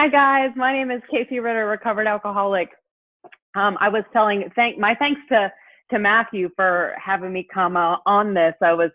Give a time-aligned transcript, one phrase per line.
[0.00, 2.70] Hi guys, my name is Casey Ritter, recovered alcoholic.
[3.54, 5.52] Um, I was telling thank my thanks to
[5.90, 8.54] to Matthew for having me come uh, on this.
[8.62, 8.90] I was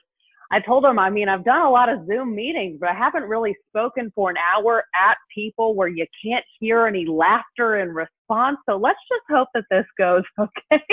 [0.52, 3.26] I told him I mean I've done a lot of Zoom meetings, but I haven't
[3.26, 8.58] really spoken for an hour at people where you can't hear any laughter in response.
[8.68, 10.84] So let's just hope that this goes okay.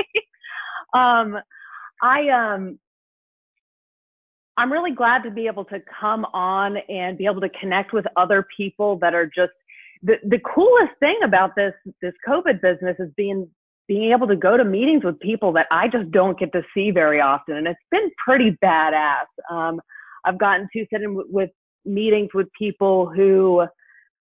[0.92, 1.38] um,
[2.02, 2.78] I um
[4.58, 8.04] I'm really glad to be able to come on and be able to connect with
[8.16, 9.52] other people that are just
[10.02, 13.48] the, the coolest thing about this this COVID business is being
[13.88, 16.90] being able to go to meetings with people that I just don't get to see
[16.90, 19.26] very often, and it's been pretty badass.
[19.50, 19.80] Um,
[20.24, 21.50] I've gotten to sit in with
[21.84, 23.64] meetings with people who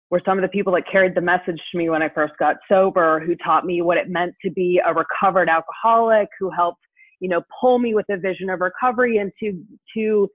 [0.09, 2.55] were some of the people that carried the message to me when I first got
[2.67, 6.81] sober, who taught me what it meant to be a recovered alcoholic, who helped
[7.19, 9.63] you know pull me with a vision of recovery and to
[9.95, 10.30] to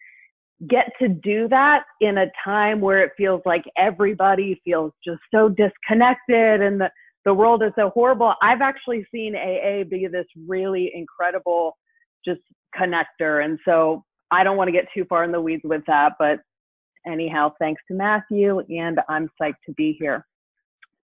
[0.69, 5.49] get to do that in a time where it feels like everybody feels just so
[5.49, 6.91] disconnected and the,
[7.25, 8.35] the world is so horrible.
[8.43, 11.77] I've actually seen AA be this really incredible
[12.25, 12.41] just
[12.79, 13.45] connector.
[13.45, 16.41] And so I don't want to get too far in the weeds with that, but
[17.07, 20.25] anyhow, thanks to Matthew and I'm psyched to be here.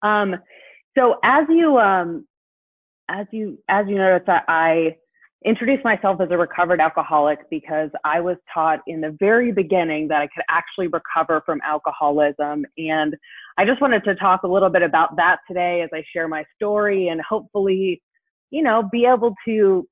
[0.03, 0.36] Um,
[0.97, 2.27] so as you, um,
[3.09, 4.97] as you, as you notice, I,
[5.45, 10.21] introduced myself as a recovered alcoholic because I was taught in the very beginning that
[10.21, 12.66] I could actually recover from alcoholism.
[12.77, 13.16] And
[13.58, 16.43] I just wanted to talk a little bit about that today as I share my
[16.55, 18.02] story and hopefully,
[18.49, 19.88] you know, be able to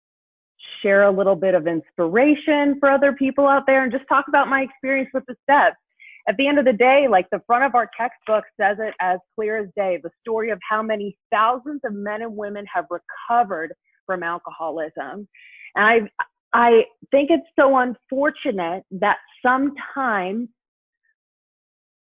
[0.82, 4.48] share a little bit of inspiration for other people out there and just talk about
[4.48, 5.76] my experience with the steps.
[6.28, 9.20] At the end of the day, like the front of our textbook says it as
[9.36, 13.74] clear as day, the story of how many thousands of men and women have recovered
[14.06, 15.28] from alcoholism.
[15.76, 16.00] And I,
[16.54, 20.50] I think it's so unfortunate that sometimes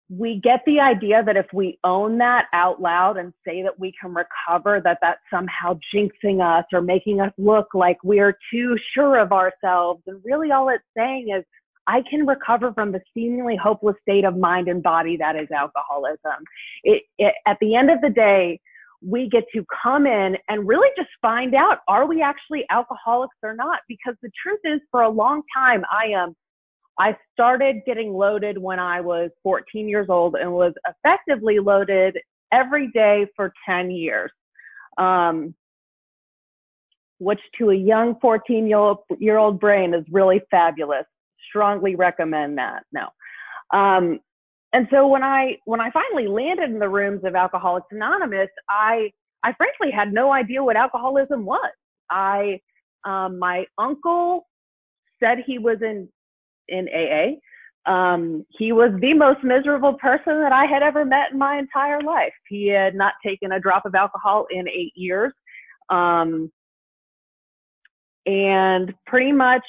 [0.08, 3.92] we get the idea that if we own that out loud and say that we
[4.00, 9.18] can recover, that that's somehow jinxing us or making us look like we're too sure
[9.18, 10.02] of ourselves.
[10.06, 11.44] And really all it's saying is,
[11.88, 16.44] I can recover from the seemingly hopeless state of mind and body that is alcoholism.
[16.82, 18.60] It, it, at the end of the day,
[19.02, 23.54] we get to come in and really just find out are we actually alcoholics or
[23.54, 23.80] not?
[23.88, 26.36] Because the truth is for a long time i am um,
[26.98, 32.16] i started getting loaded when i was 14 years old and was effectively loaded
[32.52, 34.30] every day for 10 years.
[34.98, 35.54] Um,
[37.18, 41.04] which to a young 14 year old brain is really fabulous.
[41.48, 42.82] Strongly recommend that.
[42.92, 43.08] No.
[43.72, 44.20] Um,
[44.76, 49.10] and so when I when I finally landed in the rooms of Alcoholics Anonymous, I
[49.42, 51.72] I frankly had no idea what alcoholism was.
[52.10, 52.60] I
[53.06, 54.46] um, my uncle
[55.18, 56.06] said he was in
[56.68, 57.90] in AA.
[57.90, 62.02] Um, he was the most miserable person that I had ever met in my entire
[62.02, 62.34] life.
[62.46, 65.32] He had not taken a drop of alcohol in eight years.
[65.88, 66.52] Um,
[68.26, 69.62] and pretty much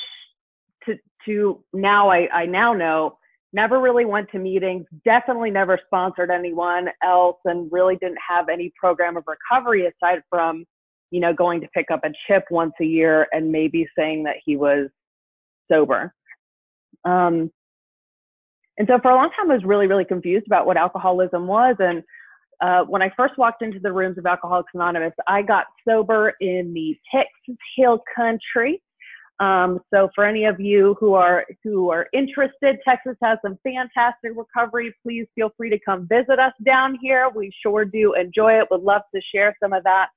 [0.85, 0.95] to,
[1.27, 3.17] to now I, I now know
[3.53, 8.71] never really went to meetings, definitely never sponsored anyone else, and really didn't have any
[8.79, 10.65] program of recovery aside from,
[11.11, 14.35] you know, going to pick up a chip once a year and maybe saying that
[14.43, 14.89] he was
[15.71, 16.13] sober.
[17.05, 17.51] Um,
[18.77, 21.75] and so for a long time, I was really, really confused about what alcoholism was.
[21.79, 22.03] And
[22.61, 26.73] uh, when I first walked into the rooms of Alcoholics Anonymous, I got sober in
[26.73, 28.81] the Texas Hill Country.
[29.39, 34.31] Um, so for any of you who are who are interested, Texas has some fantastic
[34.35, 34.93] recovery.
[35.03, 37.29] Please feel free to come visit us down here.
[37.33, 38.67] We sure do enjoy it.
[38.71, 40.07] Would love to share some of that.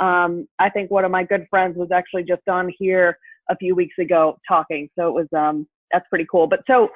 [0.00, 3.16] Um, I think one of my good friends was actually just on here
[3.48, 6.48] a few weeks ago talking, so it was um, that's pretty cool.
[6.48, 6.88] But so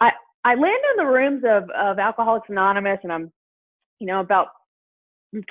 [0.00, 0.12] I
[0.44, 3.30] I land in the rooms of of Alcoholics Anonymous, and I'm
[3.98, 4.48] you know about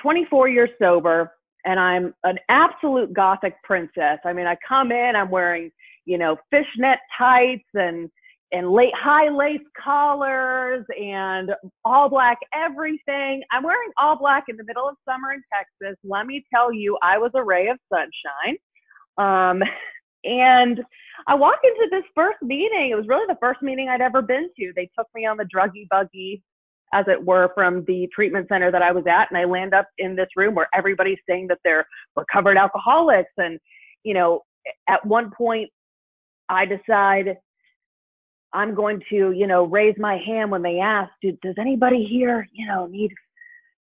[0.02, 1.30] 24 years sober
[1.64, 4.18] and I'm an absolute gothic princess.
[4.24, 5.70] I mean, I come in, I'm wearing,
[6.04, 8.10] you know, fishnet tights and
[8.52, 11.50] and late high lace collars and
[11.84, 13.42] all black everything.
[13.50, 15.98] I'm wearing all black in the middle of summer in Texas.
[16.04, 18.56] Let me tell you, I was a ray of sunshine.
[19.18, 19.60] Um,
[20.24, 20.80] and
[21.26, 22.90] I walk into this first meeting.
[22.90, 24.72] It was really the first meeting I'd ever been to.
[24.76, 26.42] They took me on the druggy buggy
[26.92, 29.30] as it were, from the treatment center that I was at.
[29.30, 31.86] And I land up in this room where everybody's saying that they're
[32.16, 33.32] recovered alcoholics.
[33.36, 33.58] And,
[34.04, 34.42] you know,
[34.88, 35.70] at one point,
[36.48, 37.36] I decide
[38.52, 42.66] I'm going to, you know, raise my hand when they ask, does anybody here, you
[42.66, 43.10] know, need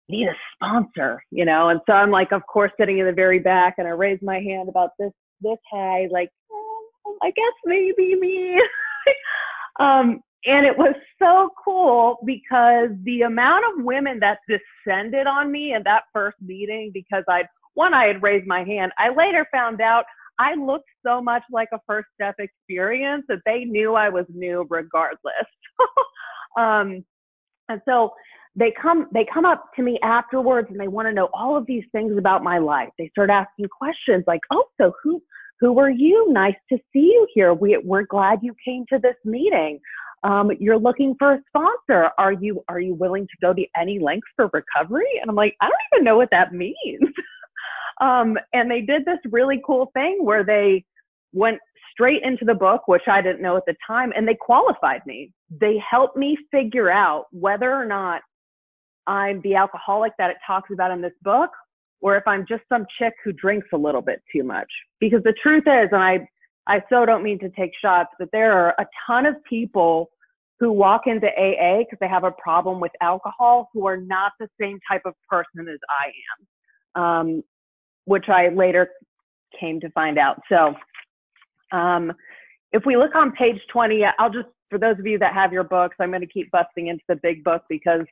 [0.08, 1.70] need a sponsor, you know?
[1.70, 4.38] And so I'm like, of course, sitting in the very back, and I raise my
[4.38, 8.60] hand about this this high, like, oh, I guess maybe me.
[9.80, 15.74] um, and it was so cool because the amount of women that descended on me
[15.74, 18.92] in that first meeting because I'd one, I had raised my hand.
[18.98, 20.04] I later found out
[20.38, 24.66] I looked so much like a first step experience that they knew I was new
[24.68, 25.46] regardless.
[26.58, 27.04] um,
[27.68, 28.10] and so
[28.54, 31.64] they come they come up to me afterwards and they want to know all of
[31.66, 32.90] these things about my life.
[32.98, 35.22] They start asking questions like, "Oh, so who
[35.60, 36.26] who are you?
[36.30, 37.54] Nice to see you here.
[37.54, 39.78] We, we're glad you came to this meeting.
[40.24, 42.10] Um, you're looking for a sponsor.
[42.18, 45.56] Are you are you willing to go to any lengths for recovery?" And I'm like,
[45.60, 46.76] I don't even know what that means.
[48.00, 50.84] um, and they did this really cool thing where they
[51.32, 51.58] went
[51.90, 55.30] straight into the book, which I didn't know at the time, and they qualified me.
[55.50, 58.22] They helped me figure out whether or not
[59.06, 61.50] I'm the alcoholic that it talks about in this book,
[62.00, 64.68] or if I'm just some chick who drinks a little bit too much.
[65.00, 66.26] Because the truth is, and I,
[66.66, 70.10] I so don't mean to take shots, but there are a ton of people
[70.62, 74.46] who walk into AA because they have a problem with alcohol who are not the
[74.60, 77.42] same type of person as I am, um,
[78.04, 78.88] which I later
[79.58, 80.38] came to find out.
[80.48, 80.72] So,
[81.76, 82.12] um,
[82.70, 85.64] if we look on page 20, I'll just, for those of you that have your
[85.64, 88.06] books, I'm going to keep busting into the big book because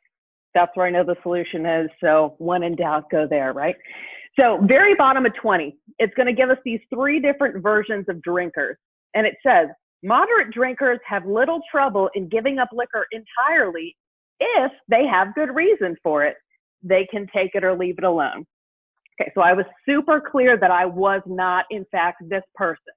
[0.53, 1.89] that's where I know the solution is.
[2.01, 3.77] So when in doubt, go there, right?
[4.37, 8.21] So very bottom of 20, it's going to give us these three different versions of
[8.23, 8.77] drinkers.
[9.15, 9.69] And it says,
[10.03, 13.97] moderate drinkers have little trouble in giving up liquor entirely
[14.39, 16.37] if they have good reason for it.
[16.83, 18.47] They can take it or leave it alone.
[19.21, 22.95] Okay, so I was super clear that I was not, in fact, this person,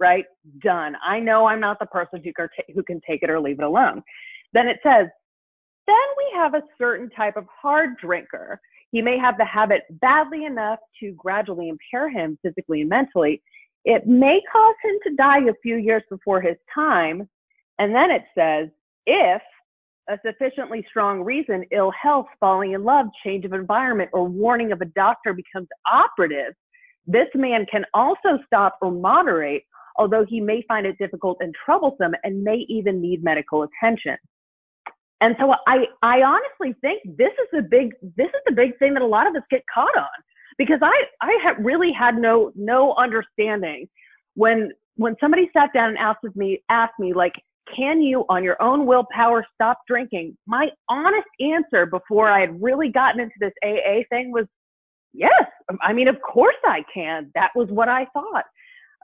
[0.00, 0.24] right?
[0.62, 0.94] Done.
[1.06, 2.32] I know I'm not the person who
[2.82, 4.02] can, take it or leave it alone.
[4.54, 5.08] Then it says,
[5.86, 8.58] then we have a certain type of hard drinker.
[8.92, 13.42] He may have the habit badly enough to gradually impair him physically and mentally.
[13.84, 17.28] It may cause him to die a few years before his time.
[17.78, 18.68] And then it says,
[19.06, 19.42] if
[20.08, 24.80] a sufficiently strong reason, ill health, falling in love, change of environment, or warning of
[24.80, 26.54] a doctor becomes operative,
[27.06, 29.62] this man can also stop or moderate,
[29.96, 34.16] although he may find it difficult and troublesome and may even need medical attention.
[35.20, 38.94] And so I, I honestly think this is the big, this is the big thing
[38.94, 40.06] that a lot of us get caught on
[40.58, 43.88] because I, I really had no, no understanding
[44.34, 47.32] when, when somebody sat down and asked me, asked me like,
[47.76, 50.36] can you on your own willpower stop drinking?
[50.46, 54.46] My honest answer before I had really gotten into this AA thing was
[55.12, 55.44] yes.
[55.82, 57.30] I mean, of course I can.
[57.34, 58.44] That was what I thought.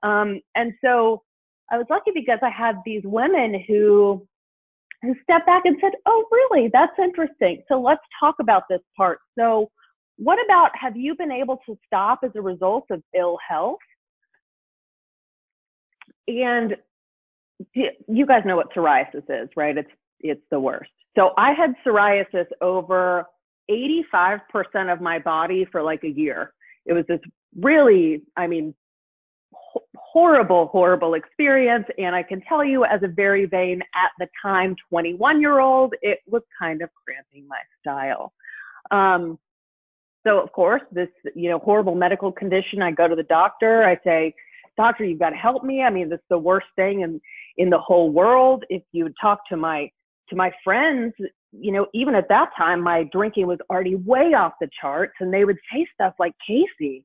[0.02, 1.22] Um, and so
[1.70, 4.26] I was lucky because I had these women who
[5.02, 6.70] who stepped back and said, Oh, really?
[6.72, 7.62] That's interesting.
[7.68, 9.18] So let's talk about this part.
[9.38, 9.70] So,
[10.16, 13.78] what about have you been able to stop as a result of ill health?
[16.28, 16.76] And
[17.74, 19.76] you guys know what psoriasis is, right?
[19.76, 19.90] It's
[20.20, 20.90] it's the worst.
[21.16, 23.26] So I had psoriasis over
[23.70, 24.40] 85%
[24.92, 26.52] of my body for like a year.
[26.86, 27.20] It was this
[27.56, 28.74] really, I mean,
[29.96, 31.86] horrible, horrible experience.
[31.98, 35.94] And I can tell you, as a very vain, at the time, 21 year old,
[36.02, 38.32] it was kind of cramping my style.
[38.90, 39.38] Um,
[40.26, 43.84] so, of course, this, you know, horrible medical condition, I go to the doctor.
[43.84, 44.34] I say,
[44.76, 45.82] Doctor, you've got to help me.
[45.82, 47.20] I mean, this is the worst thing in,
[47.58, 48.64] in the whole world.
[48.68, 49.90] If you talk to my,
[50.30, 51.12] to my friends,
[51.52, 55.32] you know, even at that time, my drinking was already way off the charts and
[55.32, 57.04] they would say stuff like, Casey,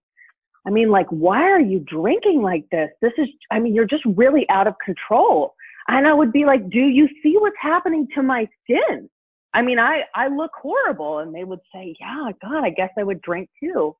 [0.66, 2.90] I mean, like, why are you drinking like this?
[3.02, 5.54] This is, I mean, you're just really out of control.
[5.88, 9.10] And I would be like, do you see what's happening to my skin?
[9.54, 11.20] I mean, I, I look horrible.
[11.20, 13.96] And they would say, yeah, God, I guess I would drink too.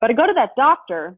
[0.00, 1.16] But I go to that doctor.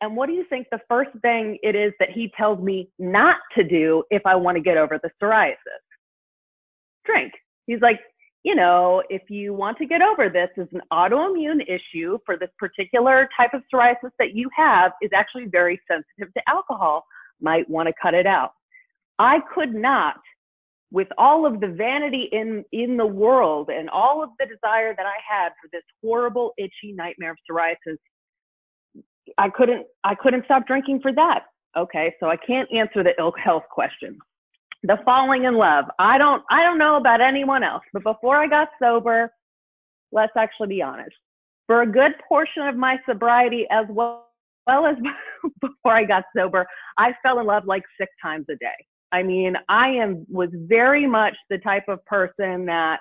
[0.00, 3.36] And what do you think the first thing it is that he tells me not
[3.56, 5.56] to do if I want to get over the psoriasis?
[7.06, 7.32] Drink.
[7.66, 8.00] He's like,
[8.44, 12.50] you know, if you want to get over this as an autoimmune issue for this
[12.58, 17.06] particular type of psoriasis that you have is actually very sensitive to alcohol,
[17.40, 18.52] might want to cut it out.
[19.18, 20.16] I could not,
[20.94, 25.04] with all of the vanity in, in the world and all of the desire that
[25.04, 27.96] I had for this horrible, itchy nightmare of psoriasis,
[29.36, 31.46] I couldn't, I couldn't stop drinking for that.
[31.76, 32.14] Okay.
[32.20, 34.16] So I can't answer the ill health question
[34.84, 35.86] the falling in love.
[35.98, 39.32] I don't I don't know about anyone else, but before I got sober,
[40.12, 41.16] let's actually be honest.
[41.66, 44.28] For a good portion of my sobriety as well,
[44.66, 44.96] well as
[45.62, 46.66] before I got sober,
[46.98, 48.76] I fell in love like six times a day.
[49.14, 52.98] I mean, I am was very much the type of person that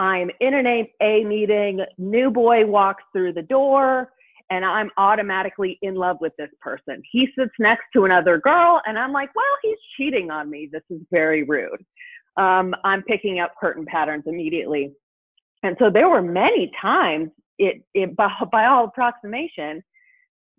[0.00, 4.10] I'm in an A a meeting, new boy walks through the door,
[4.50, 7.00] and I'm automatically in love with this person.
[7.12, 10.68] He sits next to another girl and I'm like, well, he's cheating on me.
[10.72, 11.84] This is very rude.
[12.36, 14.92] Um, I'm picking up curtain patterns immediately.
[15.62, 19.82] And so there were many times it, it by, by all approximation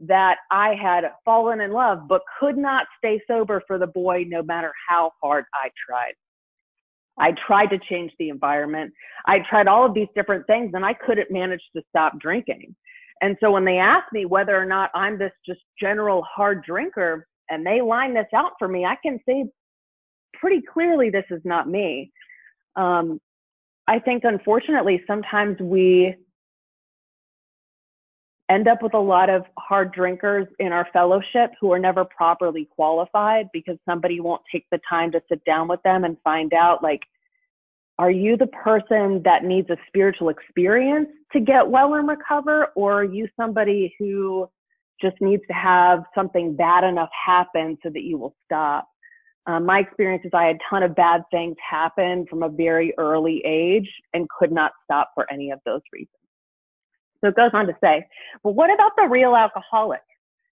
[0.02, 4.42] that I had fallen in love, but could not stay sober for the boy no
[4.42, 6.14] matter how hard I tried.
[7.18, 8.94] I tried to change the environment.
[9.26, 12.76] I tried all of these different things and I couldn't manage to stop drinking.
[13.22, 17.28] And so when they ask me whether or not I'm this just general hard drinker
[17.50, 19.46] and they line this out for me, I can say
[20.34, 22.12] pretty clearly this is not me.
[22.78, 23.20] Um,
[23.88, 26.16] I think unfortunately sometimes we
[28.50, 32.68] end up with a lot of hard drinkers in our fellowship who are never properly
[32.76, 36.84] qualified because somebody won't take the time to sit down with them and find out
[36.84, 37.02] like
[38.00, 43.02] are you the person that needs a spiritual experience to get well and recover or
[43.02, 44.50] are you somebody who
[45.02, 48.88] just needs to have something bad enough happen so that you will stop?
[49.46, 52.94] Um, my experience is i had a ton of bad things happen from a very
[52.98, 56.10] early age and could not stop for any of those reasons
[57.22, 58.06] so it goes on to say,
[58.44, 60.02] but what about the real alcoholic?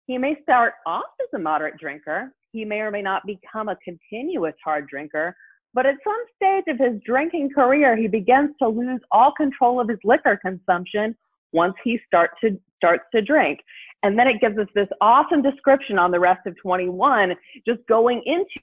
[0.07, 2.33] He may start off as a moderate drinker.
[2.51, 5.35] He may or may not become a continuous hard drinker,
[5.73, 9.87] but at some stage of his drinking career, he begins to lose all control of
[9.87, 11.15] his liquor consumption
[11.53, 13.59] once he start to, starts to drink.
[14.03, 18.21] And then it gives us this awesome description on the rest of 21, just going
[18.25, 18.59] into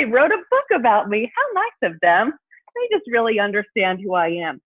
[0.00, 1.30] they wrote a book about me.
[1.34, 2.32] How nice of them.
[2.74, 4.60] They just really understand who I am.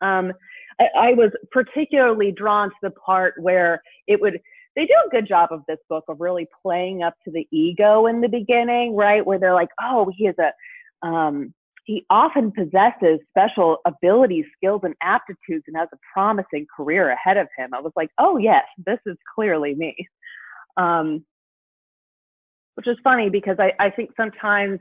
[0.00, 0.32] Um,
[0.78, 4.40] I, I was particularly drawn to the part where it would,
[4.76, 8.06] they do a good job of this book of really playing up to the ego
[8.06, 9.24] in the beginning, right?
[9.24, 11.54] Where they're like, oh, he is a, um,
[11.84, 17.48] he often possesses special abilities, skills, and aptitudes and has a promising career ahead of
[17.56, 17.74] him.
[17.74, 19.96] I was like, oh, yes, this is clearly me.
[20.76, 21.24] Um,
[22.74, 24.80] which is funny because I, I think sometimes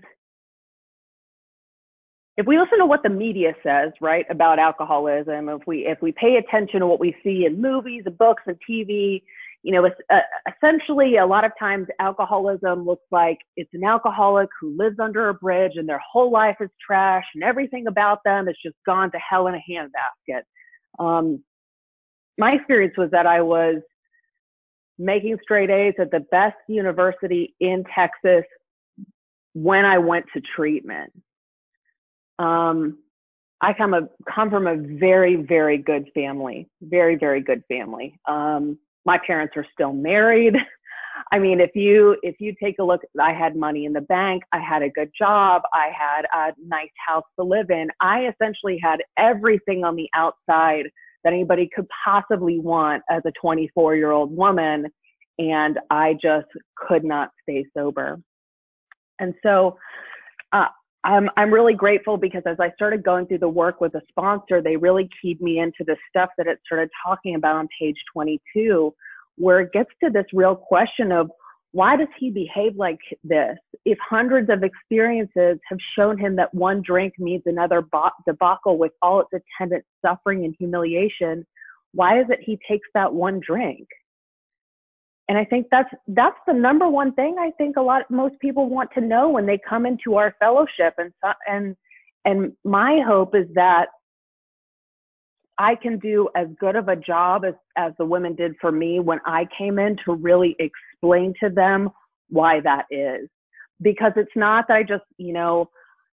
[2.37, 6.11] if we listen to what the media says, right, about alcoholism, if we if we
[6.13, 9.21] pay attention to what we see in movies and books and TV,
[9.63, 14.75] you know, uh, essentially a lot of times alcoholism looks like it's an alcoholic who
[14.75, 18.55] lives under a bridge and their whole life is trash and everything about them has
[18.63, 20.41] just gone to hell in a handbasket.
[20.99, 21.43] Um,
[22.37, 23.81] my experience was that I was
[25.01, 28.43] making straight A's at the best university in Texas
[29.53, 31.11] when I went to treatment.
[32.39, 32.99] Um,
[33.61, 38.19] I come a come from a very very good family, very very good family.
[38.27, 40.55] Um, my parents are still married.
[41.31, 44.43] I mean, if you if you take a look, I had money in the bank,
[44.51, 47.87] I had a good job, I had a nice house to live in.
[47.99, 50.85] I essentially had everything on the outside
[51.23, 54.85] that anybody could possibly want as a 24 year old woman.
[55.39, 58.19] And I just could not stay sober.
[59.19, 59.77] And so,
[60.51, 60.67] uh,
[61.03, 64.61] I'm, I'm really grateful because as I started going through the work with a sponsor,
[64.61, 68.93] they really keyed me into the stuff that it started talking about on page 22,
[69.37, 71.31] where it gets to this real question of
[71.73, 73.57] why does he behave like this?
[73.85, 77.83] If hundreds of experiences have shown him that one drink means another
[78.27, 81.45] debacle with all its attendant suffering and humiliation,
[81.93, 83.87] why is it he takes that one drink?
[85.29, 88.67] And I think that's that's the number one thing I think a lot most people
[88.67, 91.13] want to know when they come into our fellowship and
[91.47, 91.75] and
[92.25, 93.87] and my hope is that
[95.57, 98.99] I can do as good of a job as, as the women did for me
[98.99, 100.55] when I came in to really
[101.01, 101.89] explain to them
[102.29, 103.27] why that is.
[103.81, 105.69] Because it's not that I just, you know,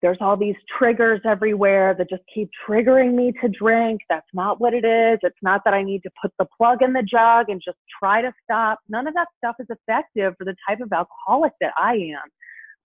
[0.02, 4.02] there's all these triggers everywhere that just keep triggering me to drink.
[4.10, 5.20] That's not what it is.
[5.22, 8.22] It's not that I need to put the plug in the jug and just try
[8.22, 8.80] to stop.
[8.90, 12.14] None of that stuff is effective for the type of alcoholic that I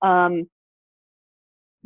[0.03, 0.09] am.
[0.09, 0.51] Um,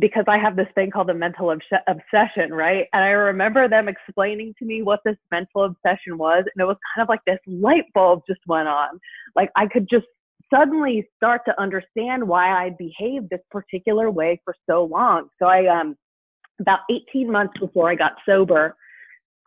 [0.01, 2.87] because I have this thing called a mental obs- obsession, right?
[2.93, 6.45] And I remember them explaining to me what this mental obsession was.
[6.55, 8.99] And it was kind of like this light bulb just went on.
[9.37, 10.07] Like I could just
[10.53, 15.29] suddenly start to understand why I behaved this particular way for so long.
[15.39, 15.97] So I, um,
[16.61, 18.77] about 18 months before I got sober,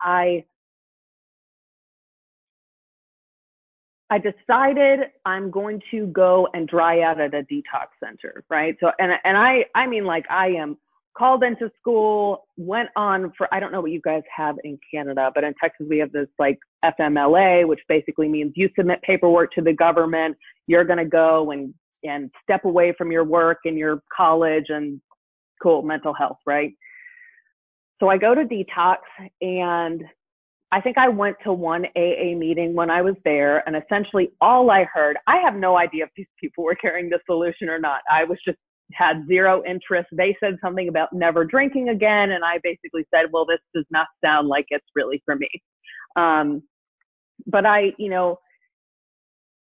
[0.00, 0.44] I
[4.14, 8.76] I decided I'm going to go and dry out at a detox center, right?
[8.78, 10.78] So, and, and I, I mean, like I am
[11.18, 15.32] called into school, went on for, I don't know what you guys have in Canada,
[15.34, 19.62] but in Texas, we have this like FMLA, which basically means you submit paperwork to
[19.62, 20.36] the government.
[20.68, 25.00] You're going to go and and step away from your work and your college and
[25.60, 26.72] cool mental health, right?
[27.98, 28.98] So I go to detox
[29.40, 30.04] and
[30.72, 34.70] I think I went to one AA meeting when I was there and essentially all
[34.70, 38.00] I heard, I have no idea if these people were carrying the solution or not.
[38.10, 38.58] I was just
[38.92, 40.08] had zero interest.
[40.12, 42.32] They said something about never drinking again.
[42.32, 45.48] And I basically said, well, this does not sound like it's really for me.
[46.16, 46.62] Um,
[47.46, 48.38] but I, you know,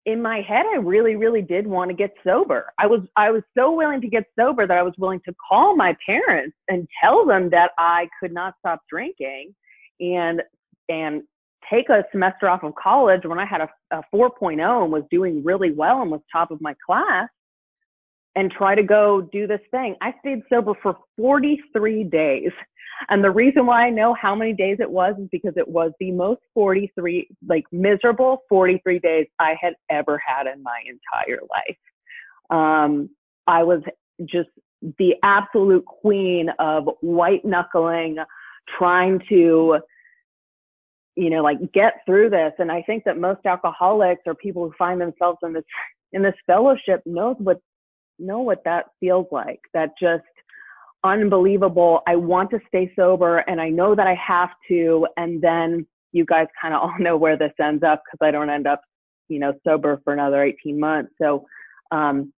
[0.06, 2.72] in my head, I really, really did want to get sober.
[2.78, 5.76] I was, I was so willing to get sober that I was willing to call
[5.76, 9.54] my parents and tell them that I could not stop drinking
[10.00, 10.42] and,
[10.90, 11.22] and
[11.70, 15.42] take a semester off of college when I had a, a 4.0 and was doing
[15.42, 17.28] really well and was top of my class
[18.36, 19.96] and try to go do this thing.
[20.00, 22.52] I stayed sober for 43 days.
[23.08, 25.92] And the reason why I know how many days it was is because it was
[26.00, 31.78] the most 43, like miserable 43 days I had ever had in my entire life.
[32.50, 33.10] Um,
[33.46, 33.80] I was
[34.26, 34.50] just
[34.98, 38.18] the absolute queen of white knuckling,
[38.78, 39.78] trying to,
[41.16, 42.52] you know, like get through this.
[42.58, 45.64] And I think that most alcoholics or people who find themselves in this,
[46.12, 47.60] in this fellowship knows what,
[48.18, 49.60] know what that feels like.
[49.74, 50.24] That just,
[51.04, 52.02] unbelievable.
[52.06, 55.06] I want to stay sober and I know that I have to.
[55.16, 58.50] And then you guys kind of all know where this ends up because I don't
[58.50, 58.82] end up,
[59.28, 61.12] you know, sober for another 18 months.
[61.20, 61.46] So,
[61.90, 62.32] um,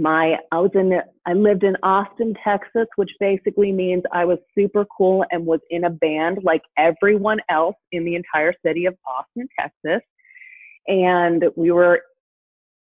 [0.00, 0.92] my, I was in,
[1.26, 5.84] I lived in Austin, Texas, which basically means I was super cool and was in
[5.84, 10.02] a band like everyone else in the entire city of Austin, Texas.
[10.88, 12.00] And we were,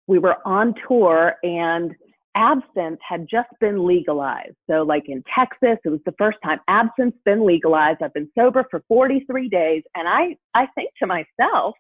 [0.07, 1.93] we were on tour and
[2.35, 4.57] absinthe had just been legalized.
[4.69, 8.03] So like in Texas, it was the first time absinthe been legalized.
[8.03, 11.75] I've been sober for 43 days and I, I think to myself,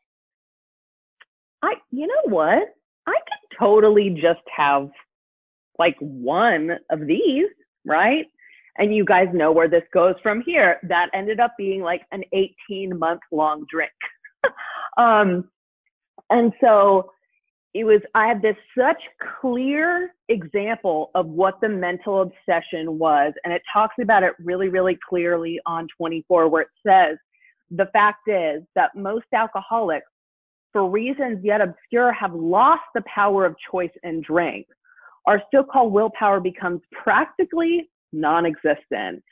[1.62, 2.74] I, you know what?
[3.06, 4.90] I could totally just have
[5.82, 7.50] like one of these,
[7.84, 8.26] right?
[8.78, 10.78] And you guys know where this goes from here.
[10.88, 12.22] That ended up being like an
[12.70, 13.90] 18 month long drink.
[14.96, 15.48] um,
[16.30, 17.10] and so
[17.74, 19.02] it was i had this such
[19.40, 24.98] clear example of what the mental obsession was and it talks about it really really
[25.08, 27.16] clearly on 24 where it says
[27.70, 30.06] the fact is that most alcoholics
[30.70, 34.66] for reasons yet obscure have lost the power of choice in drink
[35.26, 39.22] our so-called willpower becomes practically non-existent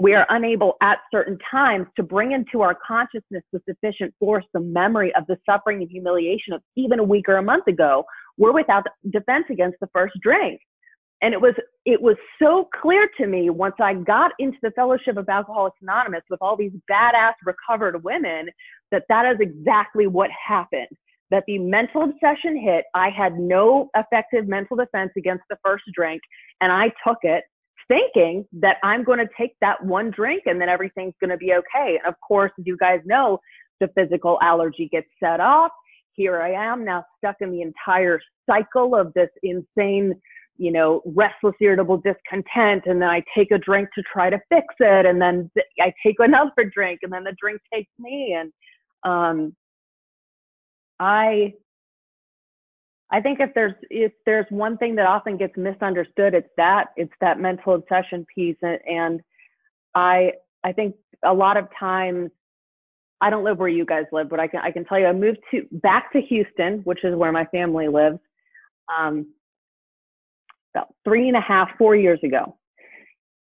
[0.00, 4.60] we are unable at certain times to bring into our consciousness with sufficient force the
[4.60, 8.04] memory of the suffering and humiliation of even a week or a month ago.
[8.38, 10.58] We're without defense against the first drink.
[11.22, 11.52] And it was,
[11.84, 16.22] it was so clear to me once I got into the fellowship of Alcoholics Anonymous
[16.30, 18.48] with all these badass recovered women
[18.90, 20.88] that that is exactly what happened.
[21.30, 22.84] That the mental obsession hit.
[22.94, 26.20] I had no effective mental defense against the first drink
[26.60, 27.44] and I took it
[27.90, 31.52] thinking that I'm going to take that one drink and then everything's going to be
[31.54, 31.98] okay.
[31.98, 33.40] And of course, as you guys know,
[33.80, 35.72] the physical allergy gets set off.
[36.12, 40.14] Here I am now stuck in the entire cycle of this insane,
[40.56, 42.84] you know, restless, irritable discontent.
[42.86, 45.06] And then I take a drink to try to fix it.
[45.06, 48.36] And then I take another drink and then the drink takes me.
[48.38, 48.52] And,
[49.02, 49.56] um,
[51.00, 51.54] I
[53.10, 57.12] I think if there's if there's one thing that often gets misunderstood, it's that it's
[57.20, 59.20] that mental obsession piece, and, and
[59.94, 60.32] I
[60.62, 62.30] I think a lot of times
[63.20, 65.12] I don't live where you guys live, but I can I can tell you I
[65.12, 68.18] moved to back to Houston, which is where my family lives,
[68.96, 69.26] um,
[70.74, 72.56] about three and a half four years ago.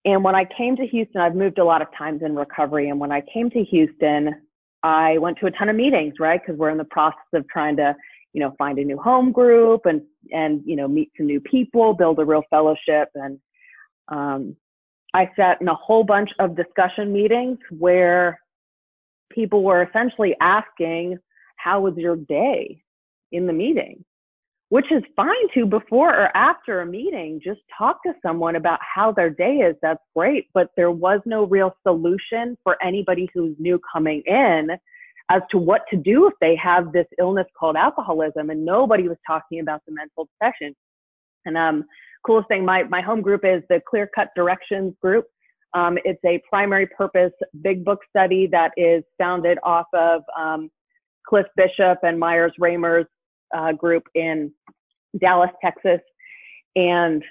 [0.03, 2.99] And when I came to Houston, I've moved a lot of times in recovery, and
[2.99, 4.44] when I came to Houston,
[4.85, 6.39] I went to a ton of meetings, right?
[6.39, 7.95] Because we're in the process of trying to
[8.35, 10.01] you know, find a new home group and,
[10.33, 13.07] and, you know, meet some new people, build a real fellowship.
[13.15, 13.39] And,
[14.09, 14.57] um,
[15.13, 18.41] I sat in a whole bunch of discussion meetings where
[19.31, 21.17] people were essentially asking,
[21.55, 22.83] how was your day
[23.31, 24.03] in the meeting?
[24.75, 29.13] Which is fine to before or after a meeting, just talk to someone about how
[29.13, 29.77] their day is.
[29.81, 30.49] That's great.
[30.53, 34.71] But there was no real solution for anybody who's new coming in
[35.29, 39.15] as to what to do if they have this illness called alcoholism and nobody was
[39.25, 40.75] talking about the mental obsession.
[41.45, 41.85] And um,
[42.25, 45.25] coolest thing, my, my home group is the Clear Cut Directions group.
[45.73, 50.69] Um, it's a primary purpose big book study that is founded off of um,
[51.25, 53.07] Cliff Bishop and Myers Raymer's
[53.55, 54.51] uh, group in
[55.19, 56.01] Dallas, Texas.
[56.75, 57.23] And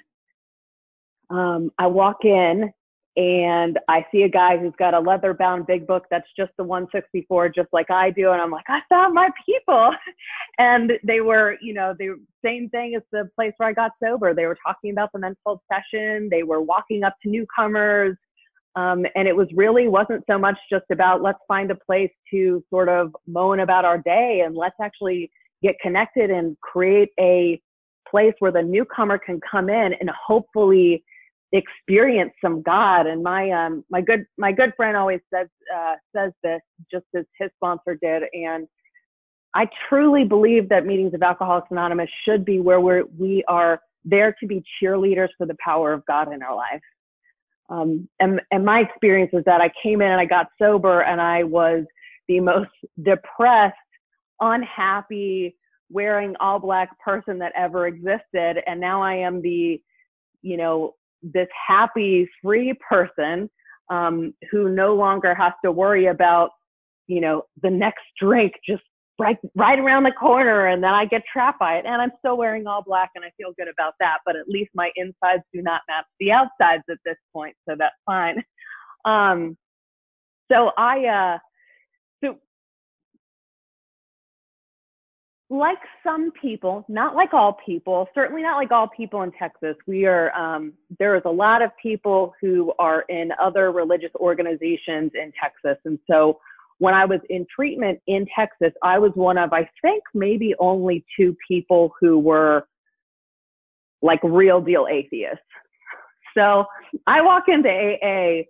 [1.29, 2.71] um, I walk in
[3.17, 6.65] and I see a guy who's got a leather bound big book that's just the
[6.65, 8.31] 164, just like I do.
[8.31, 9.91] And I'm like, I found my people.
[10.57, 14.33] and they were, you know, the same thing as the place where I got sober.
[14.33, 16.27] They were talking about the mental obsession.
[16.29, 18.17] They were walking up to newcomers.
[18.75, 22.61] Um, and it was really wasn't so much just about let's find a place to
[22.69, 25.31] sort of moan about our day and let's actually
[25.65, 27.61] get connected and create a
[28.09, 31.03] place where the newcomer can come in and hopefully
[31.51, 33.07] experience some God.
[33.07, 37.25] And my um my good my good friend always says uh, says this just as
[37.39, 38.23] his sponsor did.
[38.33, 38.67] And
[39.53, 44.35] I truly believe that meetings of Alcoholics Anonymous should be where we're we are there
[44.39, 46.81] to be cheerleaders for the power of God in our life.
[47.69, 51.19] Um, and, and my experience was that I came in and I got sober and
[51.19, 51.85] I was
[52.27, 52.69] the most
[53.01, 53.75] depressed,
[54.39, 55.55] unhappy,
[55.89, 58.61] wearing all black person that ever existed.
[58.65, 59.81] And now I am the,
[60.41, 63.49] you know, this happy, free person
[63.89, 66.51] um, who no longer has to worry about,
[67.07, 68.83] you know, the next drink just
[69.17, 71.85] right right around the corner and then I get trapped by it.
[71.85, 74.17] And I'm still wearing all black and I feel good about that.
[74.25, 77.95] But at least my insides do not match the outsides at this point, so that's
[78.05, 78.43] fine.
[79.05, 79.55] Um,
[80.51, 81.37] so I uh,
[85.49, 89.75] like some people, not like all people, certainly not like all people in Texas.
[89.85, 95.11] We are, um, there is a lot of people who are in other religious organizations
[95.13, 95.77] in Texas.
[95.85, 96.39] And so
[96.79, 101.05] when I was in treatment in Texas, I was one of, I think, maybe only
[101.17, 102.67] two people who were
[104.01, 105.39] like real deal atheists.
[106.35, 106.65] So
[107.07, 108.43] I walk into AA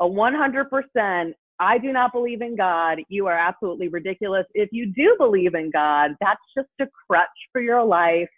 [0.00, 2.98] a 100% I do not believe in God.
[3.08, 4.46] You are absolutely ridiculous.
[4.54, 8.30] If you do believe in God, that's just a crutch for your life.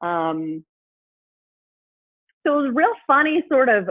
[0.00, 0.64] Um,
[2.46, 3.90] so it was a real funny sort of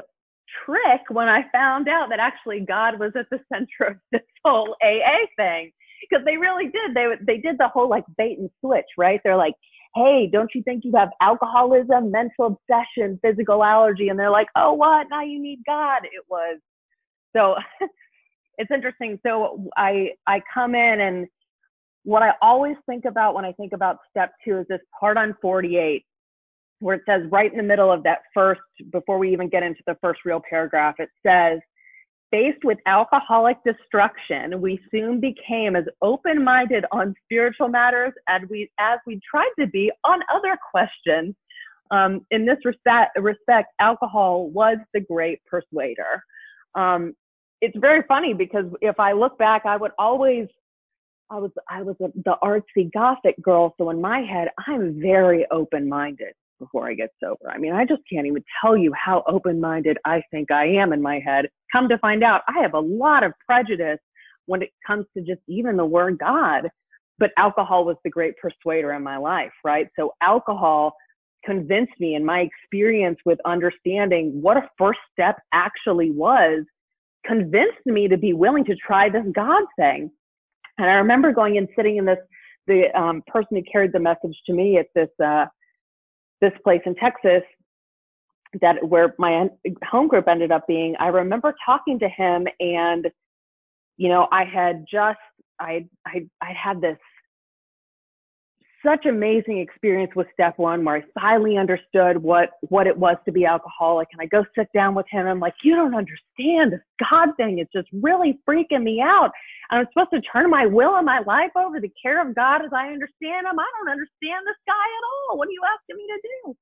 [0.65, 4.75] trick when I found out that actually God was at the center of this whole
[4.81, 5.71] AA thing.
[6.09, 6.95] Because they really did.
[6.95, 9.19] They they did the whole like bait and switch, right?
[9.21, 9.53] They're like,
[9.95, 14.71] "Hey, don't you think you have alcoholism, mental obsession, physical allergy?" And they're like, "Oh,
[14.71, 15.07] what?
[15.09, 16.59] Now you need God." It was
[17.35, 17.55] so
[18.59, 19.19] it's interesting.
[19.25, 21.27] So I I come in and
[22.03, 25.35] what I always think about when I think about step two is this part on
[25.41, 26.05] 48
[26.81, 29.81] where it says right in the middle of that first before we even get into
[29.87, 31.59] the first real paragraph it says
[32.31, 38.97] faced with alcoholic destruction we soon became as open-minded on spiritual matters as we as
[39.05, 41.35] we tried to be on other questions
[41.91, 46.23] um, in this respect, respect alcohol was the great persuader
[46.75, 47.13] um,
[47.61, 50.47] it's very funny because if I look back, I would always,
[51.29, 53.75] I was, I was a, the artsy gothic girl.
[53.77, 57.49] So in my head, I'm very open-minded before I get sober.
[57.49, 61.01] I mean, I just can't even tell you how open-minded I think I am in
[61.01, 61.45] my head.
[61.71, 63.99] Come to find out, I have a lot of prejudice
[64.45, 66.69] when it comes to just even the word God.
[67.17, 69.87] But alcohol was the great persuader in my life, right?
[69.97, 70.95] So alcohol
[71.45, 76.63] convinced me in my experience with understanding what a first step actually was
[77.25, 80.11] convinced me to be willing to try this God thing.
[80.77, 82.17] And I remember going and sitting in this,
[82.67, 85.45] the um, person who carried the message to me at this, uh,
[86.41, 87.43] this place in Texas
[88.61, 89.47] that where my
[89.85, 93.07] home group ended up being, I remember talking to him and,
[93.97, 95.19] you know, I had just,
[95.59, 96.97] I, I, I had this
[98.85, 103.31] such amazing experience with step one where I finally understood what, what it was to
[103.31, 104.07] be alcoholic.
[104.11, 105.21] And I go sit down with him.
[105.21, 107.59] And I'm like, you don't understand this God thing.
[107.59, 109.31] It's just really freaking me out.
[109.69, 112.35] And I'm supposed to turn my will and my life over to the care of
[112.35, 113.59] God as I understand him.
[113.59, 115.37] I don't understand this guy at all.
[115.37, 116.57] What are you asking me to do?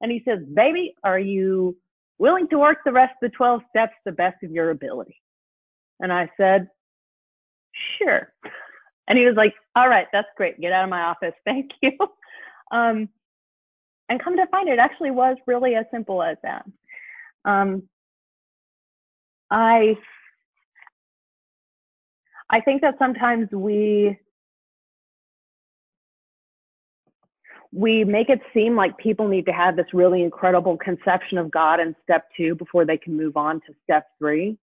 [0.00, 1.76] And he says, baby, are you
[2.18, 5.16] willing to work the rest of the 12 steps the best of your ability?
[6.00, 6.68] And I said,
[7.98, 8.32] sure.
[9.12, 10.58] And he was like, all right, that's great.
[10.58, 11.34] Get out of my office.
[11.44, 11.92] Thank you.
[12.70, 13.10] Um,
[14.08, 16.64] and come to find it, actually was really as simple as that.
[17.44, 17.82] Um,
[19.50, 19.98] I,
[22.48, 24.18] I think that sometimes we,
[27.70, 31.80] we make it seem like people need to have this really incredible conception of God
[31.80, 34.56] in step two before they can move on to step three.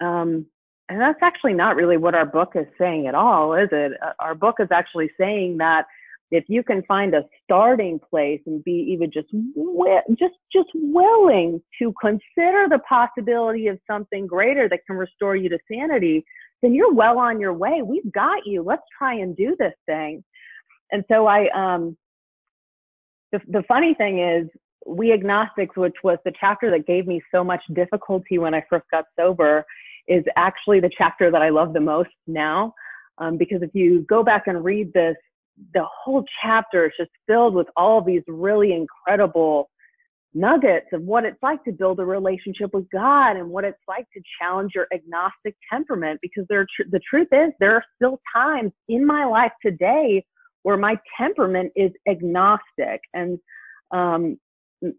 [0.00, 0.46] Um,
[0.90, 3.92] and that's actually not really what our book is saying at all, is it?
[4.04, 5.86] Uh, our book is actually saying that
[6.32, 9.28] if you can find a starting place and be even just
[10.18, 15.58] just just willing to consider the possibility of something greater that can restore you to
[15.70, 16.24] sanity,
[16.62, 17.82] then you're well on your way.
[17.82, 18.62] We've got you.
[18.62, 20.24] Let's try and do this thing.
[20.92, 21.96] And so I um
[23.32, 24.48] the the funny thing is
[24.86, 28.86] We Agnostics, which was the chapter that gave me so much difficulty when I first
[28.90, 29.64] got sober,
[30.08, 32.74] is actually the chapter that I love the most now.
[33.18, 35.16] Um, because if you go back and read this,
[35.74, 39.70] the whole chapter is just filled with all these really incredible
[40.32, 44.06] nuggets of what it's like to build a relationship with God and what it's like
[44.14, 46.20] to challenge your agnostic temperament.
[46.22, 50.24] Because there, the truth is, there are still times in my life today
[50.62, 53.38] where my temperament is agnostic and
[53.92, 54.38] um,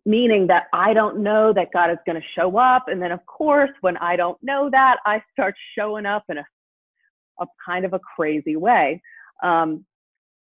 [0.06, 2.86] meaning that I don't know that God is going to show up.
[2.88, 6.46] And then, of course, when I don't know that, I start showing up in a,
[7.40, 9.02] a kind of a crazy way.
[9.44, 9.86] Um,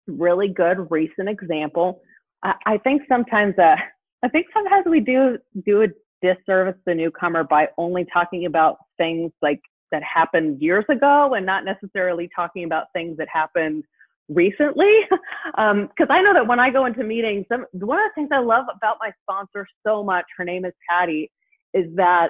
[0.07, 2.03] really good recent example.
[2.43, 3.77] I, I think sometimes, uh,
[4.23, 5.87] I think sometimes we do do a
[6.23, 9.61] disservice to the newcomer by only talking about things like
[9.93, 13.85] that happened years ago and not necessarily talking about things that happened
[14.31, 15.19] recently because
[15.59, 18.64] um, I know that when I go into meetings, one of the things I love
[18.75, 21.31] about my sponsor so much, her name is Patty,
[21.75, 22.29] is that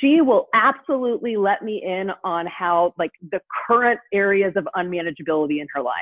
[0.00, 5.66] she will absolutely let me in on how like the current areas of unmanageability in
[5.72, 5.94] her life.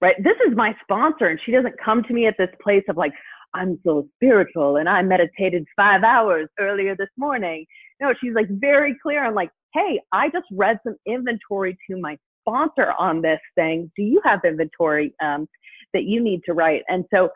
[0.00, 0.16] Right?
[0.22, 3.12] This is my sponsor, and she doesn't come to me at this place of like,
[3.54, 7.64] I'm so spiritual and I meditated five hours earlier this morning.
[8.00, 12.18] No, she's like very clear on like, hey, I just read some inventory to my
[12.46, 13.90] sponsor on this thing.
[13.96, 15.46] Do you have inventory um,
[15.92, 16.82] that you need to write?
[16.88, 17.30] And so,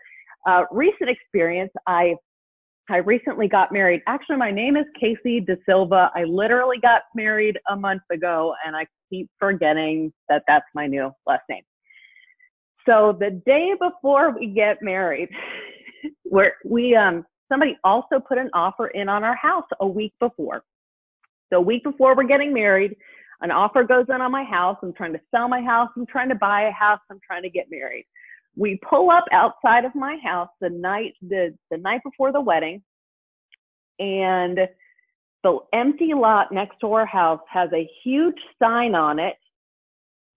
[0.47, 2.15] uh, recent experience, I
[2.91, 4.01] I recently got married.
[4.07, 6.11] Actually, my name is Casey De Silva.
[6.15, 11.11] I literally got married a month ago, and I keep forgetting that that's my new
[11.27, 11.63] last name.
[12.89, 15.29] So the day before we get married,
[16.25, 20.63] where we um somebody also put an offer in on our house a week before.
[21.53, 22.97] So a week before we're getting married,
[23.41, 24.77] an offer goes in on my house.
[24.83, 25.91] I'm trying to sell my house.
[25.97, 27.01] I'm trying to buy a house.
[27.11, 28.07] I'm trying to get married.
[28.57, 32.83] We pull up outside of my house the night the the night before the wedding,
[34.01, 34.59] and
[35.45, 39.37] the empty lot next to our house has a huge sign on it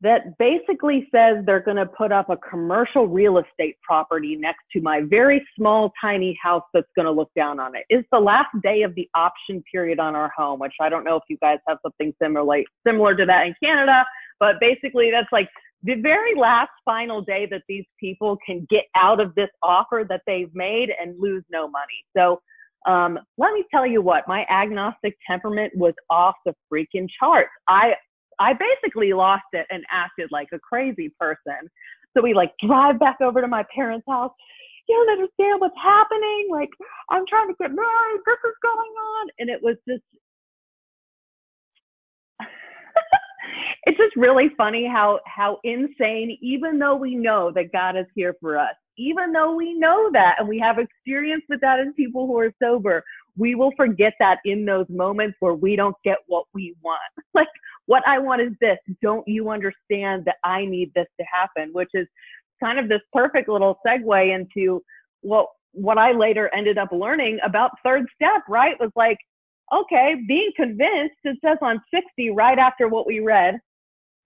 [0.01, 4.81] that basically says they're going to put up a commercial real estate property next to
[4.81, 7.83] my very small, tiny house that's going to look down on it.
[7.89, 11.17] It's the last day of the option period on our home, which I don't know
[11.17, 14.03] if you guys have something similar, similar to that in Canada,
[14.39, 15.49] but basically that's like
[15.83, 20.21] the very last final day that these people can get out of this offer that
[20.25, 22.05] they've made and lose no money.
[22.17, 22.41] So,
[22.87, 27.51] um, let me tell you what, my agnostic temperament was off the freaking charts.
[27.67, 27.93] I
[28.39, 31.69] I basically lost it and acted like a crazy person.
[32.15, 34.33] So we like drive back over to my parents' house.
[34.87, 36.47] You don't understand what's happening.
[36.51, 36.69] Like,
[37.09, 38.21] I'm trying to get married.
[38.25, 39.29] This is going on.
[39.39, 40.03] And it was just,
[43.85, 48.35] it's just really funny how, how insane, even though we know that God is here
[48.41, 52.27] for us, even though we know that and we have experience with that as people
[52.27, 53.03] who are sober,
[53.37, 56.99] we will forget that in those moments where we don't get what we want.
[57.33, 57.47] Like,
[57.85, 58.77] what I want is this.
[59.01, 61.71] Don't you understand that I need this to happen?
[61.73, 62.07] Which is
[62.63, 64.81] kind of this perfect little segue into
[65.21, 68.79] what what I later ended up learning about third step, right?
[68.79, 69.17] Was like,
[69.73, 73.57] okay, being convinced, it says on 60 right after what we read,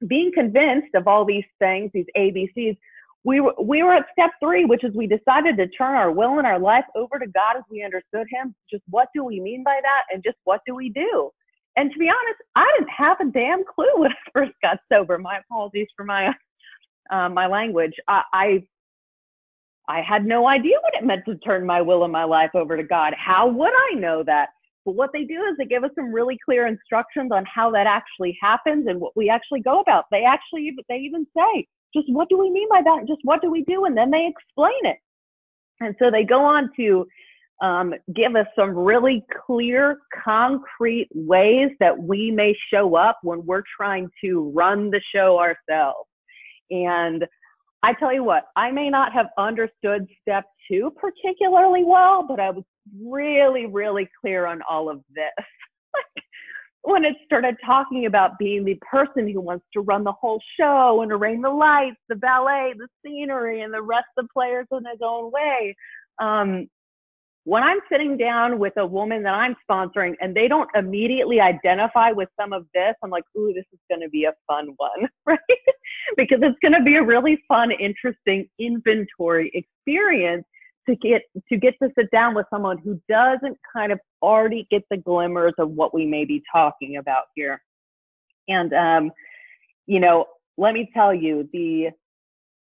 [0.08, 2.78] being convinced of all these things, these ABCs,
[3.24, 6.38] we were, we were at step three, which is we decided to turn our will
[6.38, 8.54] and our life over to God as we understood Him.
[8.70, 10.04] Just what do we mean by that?
[10.14, 11.32] And just what do we do?
[11.78, 15.18] And to be honest, I didn't have a damn clue when I first got sober.
[15.18, 16.34] My apologies for my
[17.12, 17.94] uh, my language.
[18.08, 18.64] I, I
[19.88, 22.76] I had no idea what it meant to turn my will and my life over
[22.76, 23.14] to God.
[23.18, 24.50] How would I know that?
[24.84, 27.88] But what they do is they give us some really clear instructions on how that
[27.88, 30.06] actually happens and what we actually go about.
[30.12, 33.08] They actually they even say, just what do we mean by that?
[33.08, 33.86] Just what do we do?
[33.86, 34.98] And then they explain it.
[35.82, 37.08] And so they go on to
[37.62, 43.64] um, give us some really clear, concrete ways that we may show up when we're
[43.78, 46.10] trying to run the show ourselves.
[46.70, 47.26] And
[47.84, 52.50] I tell you what, I may not have understood step two particularly well, but I
[52.50, 52.64] was
[53.02, 55.46] really, really clear on all of this.
[56.86, 61.02] when it started talking about being the person who wants to run the whole show
[61.02, 64.80] and arrange the lights, the ballet, the scenery, and the rest of the players in
[64.80, 65.76] his own way.
[66.20, 66.68] Um,
[67.46, 72.12] when I'm sitting down with a woman that I'm sponsoring and they don't immediately identify
[72.12, 75.08] with some of this, I'm like, ooh, this is going to be a fun one,
[75.26, 75.40] right?
[76.18, 80.46] because it's going to be a really fun, interesting inventory experience
[80.90, 84.84] to get to get to sit down with someone who doesn't kind of already get
[84.90, 87.62] the glimmers of what we may be talking about here.
[88.48, 89.12] And um,
[89.88, 90.26] you know,
[90.58, 91.90] let me tell you, the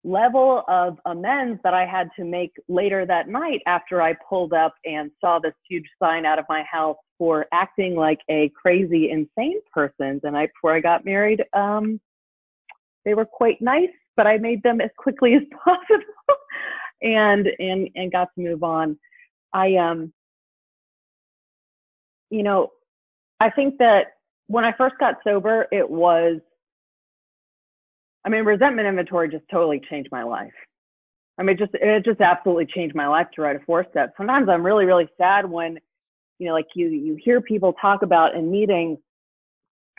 [0.04, 4.74] level of amends that I had to make later that night after I pulled up
[4.86, 9.60] and saw this huge sign out of my house for acting like a crazy, insane
[9.74, 10.20] person.
[10.24, 12.02] And I, before I got married, um,
[13.06, 16.04] they were quite nice, but I made them as quickly as possible
[17.02, 18.98] and, and, and got to move on.
[19.54, 20.12] I, um,
[22.30, 22.72] you know,
[23.40, 24.14] I think that
[24.48, 26.40] when I first got sober, it was
[28.26, 30.54] I mean, resentment inventory just totally changed my life.
[31.38, 34.14] I mean, just it just absolutely changed my life to write a four step.
[34.18, 35.78] Sometimes I'm really, really sad when,
[36.40, 39.00] you know, like you you hear people talk about in meetings,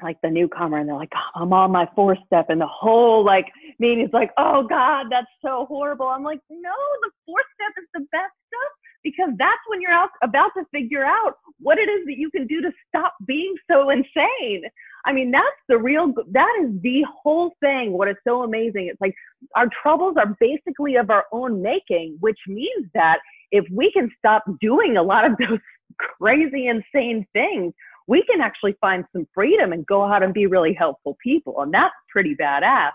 [0.03, 3.25] like the newcomer, and they're like, oh, I'm on my four step, and the whole
[3.25, 3.47] like
[3.79, 6.07] meeting's like, oh God, that's so horrible.
[6.07, 8.74] I'm like, no, the four step is the best stuff
[9.05, 12.47] because that's when you're out, about to figure out what it is that you can
[12.47, 14.62] do to stop being so insane.
[15.05, 17.93] I mean, that's the real, that is the whole thing.
[17.93, 18.88] What is so amazing.
[18.90, 19.14] It's like
[19.55, 23.19] our troubles are basically of our own making, which means that
[23.53, 25.61] if we can stop doing a lot of those
[25.99, 27.75] crazy, insane things,
[28.07, 31.61] we can actually find some freedom and go out and be really helpful people.
[31.61, 32.93] And that's pretty badass.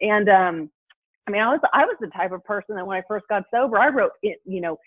[0.00, 0.70] And, um,
[1.26, 3.42] I mean, I was, I was the type of person that when I first got
[3.52, 4.78] sober, I wrote it, you know,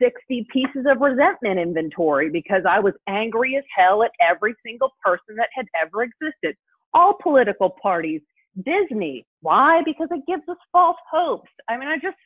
[0.00, 5.36] 60 pieces of resentment inventory because I was angry as hell at every single person
[5.36, 6.56] that had ever existed.
[6.94, 8.20] All political parties,
[8.64, 9.26] Disney.
[9.40, 9.82] Why?
[9.84, 11.50] Because it gives us false hopes.
[11.68, 12.16] I mean, I just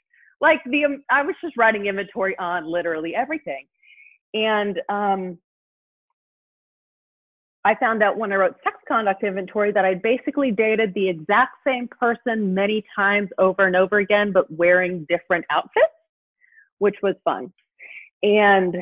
[0.41, 3.67] like the, um, I was just writing inventory on literally everything.
[4.35, 5.39] And, um,
[7.65, 11.57] I found out when I wrote sex conduct inventory that I basically dated the exact
[11.65, 15.87] same person many times over and over again, but wearing different outfits,
[16.79, 17.53] which was fun.
[18.23, 18.77] And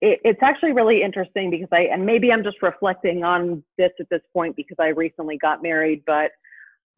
[0.00, 4.08] it, it's actually really interesting because I, and maybe I'm just reflecting on this at
[4.10, 6.30] this point because I recently got married, but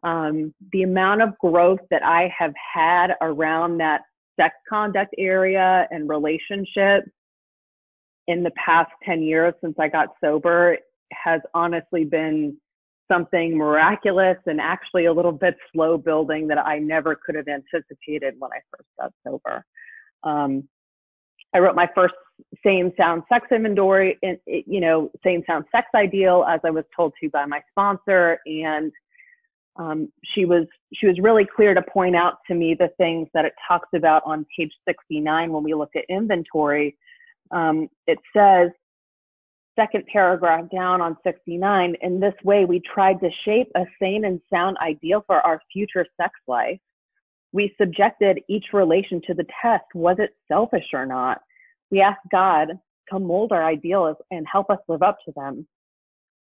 [0.03, 4.03] um, the amount of growth that I have had around that
[4.39, 7.09] sex conduct area and relationships
[8.29, 10.77] in the past 10 years since I got sober
[11.13, 12.57] has honestly been
[13.11, 18.35] something miraculous and actually a little bit slow building that I never could have anticipated
[18.39, 19.65] when I first got sober.
[20.23, 20.69] Um,
[21.55, 22.15] I wrote my first
[22.65, 27.13] same sound sex inventory, in, you know, same sound sex ideal as I was told
[27.21, 28.39] to by my sponsor.
[28.47, 28.93] And
[29.77, 33.45] um, she was she was really clear to point out to me the things that
[33.45, 36.97] it talks about on page 69 when we look at inventory.
[37.51, 38.71] Um, it says,
[39.79, 44.41] second paragraph down on 69, in this way we tried to shape a sane and
[44.53, 46.81] sound ideal for our future sex life
[47.53, 49.85] we subjected each relation to the test.
[49.95, 51.41] Was it selfish or not?
[51.91, 52.69] We asked God
[53.11, 55.67] to mold our ideals and help us live up to them.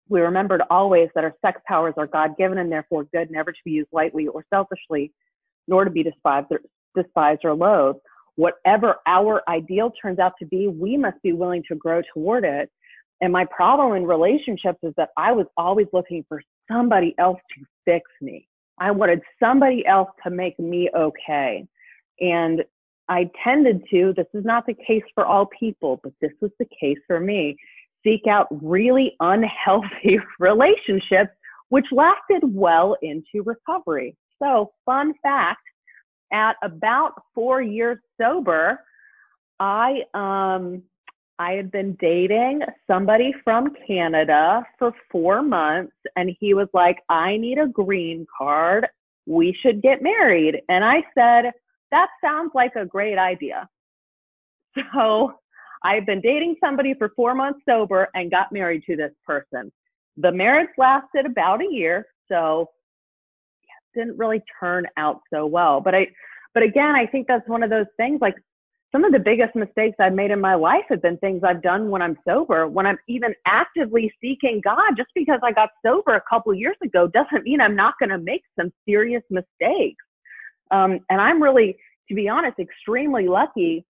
[0.09, 3.57] We remembered always that our sex powers are God given and therefore good, never to
[3.65, 5.11] be used lightly or selfishly,
[5.67, 6.61] nor to be despised or,
[6.95, 7.99] despised or loathed.
[8.35, 12.69] Whatever our ideal turns out to be, we must be willing to grow toward it.
[13.21, 17.65] And my problem in relationships is that I was always looking for somebody else to
[17.85, 18.47] fix me.
[18.83, 21.65] I wanted somebody else to make me okay.
[22.19, 22.63] And
[23.07, 26.67] I tended to, this is not the case for all people, but this was the
[26.77, 27.55] case for me,
[28.03, 31.31] seek out really unhealthy relationships,
[31.69, 34.17] which lasted well into recovery.
[34.41, 35.61] So, fun fact
[36.33, 38.81] at about four years sober,
[39.61, 40.83] I um,
[41.39, 47.37] I had been dating somebody from Canada for four months, and he was like, I
[47.37, 48.87] need a green card.
[49.25, 50.61] We should get married.
[50.69, 51.51] And I said,
[51.91, 53.67] That sounds like a great idea.
[54.95, 55.33] So
[55.83, 59.71] I've been dating somebody for four months sober and got married to this person.
[60.17, 62.71] The marriage lasted about a year, so
[63.93, 65.79] didn't really turn out so well.
[65.79, 66.07] But I,
[66.53, 68.35] but again, I think that's one of those things like
[68.93, 71.89] some of the biggest mistakes I've made in my life have been things I've done
[71.89, 72.67] when I'm sober.
[72.67, 77.07] When I'm even actively seeking God, just because I got sober a couple years ago
[77.07, 80.03] doesn't mean I'm not going to make some serious mistakes.
[80.69, 81.75] Um, and I'm really,
[82.09, 83.83] to be honest, extremely lucky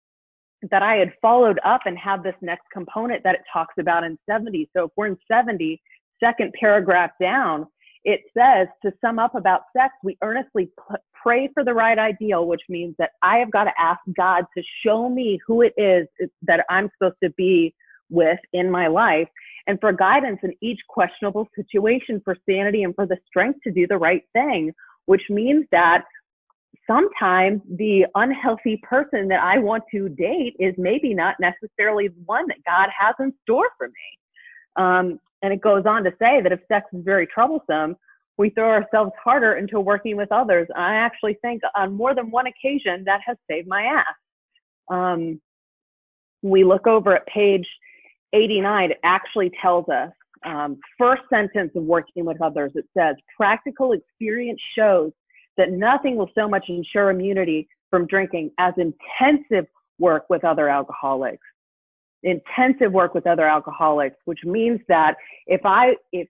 [0.70, 4.20] that I had followed up and had this next component that it talks about in
[4.30, 4.70] 70.
[4.78, 5.82] So if we're in 70,
[6.24, 7.66] second paragraph down,
[8.04, 10.70] it says to sum up about sex, we earnestly
[11.22, 14.64] pray for the right ideal, which means that I have got to ask God to
[14.86, 16.08] show me who it is
[16.44, 17.74] that I'm supposed to be
[18.10, 19.28] with in my life
[19.68, 23.88] and for guidance in each questionable situation, for sanity and for the strength to do
[23.88, 24.74] the right thing,
[25.06, 26.04] which means that
[26.88, 32.48] sometimes the unhealthy person that I want to date is maybe not necessarily the one
[32.48, 33.94] that God has in store for me.
[34.78, 37.96] Um, and it goes on to say that if sex is very troublesome,
[38.38, 40.68] we throw ourselves harder into working with others.
[40.74, 44.06] And I actually think on more than one occasion that has saved my ass.
[44.90, 45.42] Um,
[46.42, 47.68] we look over at page
[48.34, 50.12] 89, it actually tells us,
[50.46, 55.12] um, first sentence of working with others, it says, practical experience shows
[55.58, 59.68] that nothing will so much ensure immunity from drinking as intensive
[60.00, 61.46] work with other alcoholics.
[62.24, 65.16] Intensive work with other alcoholics, which means that
[65.46, 66.28] if I, if,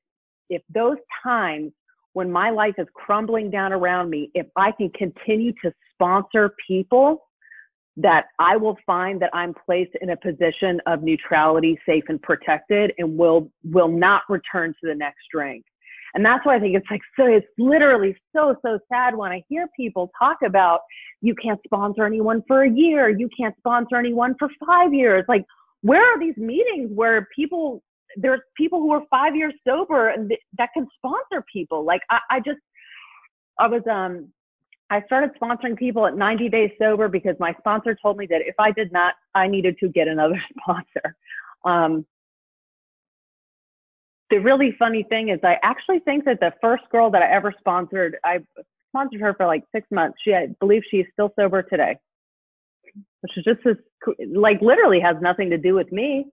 [0.50, 1.72] if those times
[2.14, 7.28] when my life is crumbling down around me, if I can continue to sponsor people
[7.98, 12.94] that I will find that I'm placed in a position of neutrality, safe and protected
[12.98, 15.66] and will, will not return to the next drink.
[16.14, 19.44] And that's why I think it's like, so it's literally so, so sad when I
[19.48, 20.82] hear people talk about
[21.22, 23.10] you can't sponsor anyone for a year.
[23.10, 25.24] You can't sponsor anyone for five years.
[25.28, 25.46] Like,
[25.82, 27.82] where are these meetings where people,
[28.16, 31.84] there's people who are five years sober and th- that can sponsor people?
[31.84, 32.60] Like, I, I just,
[33.60, 34.30] I was, um,
[34.90, 38.56] I started sponsoring people at 90 days sober because my sponsor told me that if
[38.60, 41.16] I did not, I needed to get another sponsor.
[41.64, 42.06] Um,
[44.30, 47.54] the really funny thing is I actually think that the first girl that I ever
[47.60, 48.40] sponsored, I
[48.90, 50.18] sponsored her for like six months.
[50.24, 51.98] She, I believe she's still sober today,
[53.22, 53.76] which is just as,
[54.34, 56.26] like literally has nothing to do with me.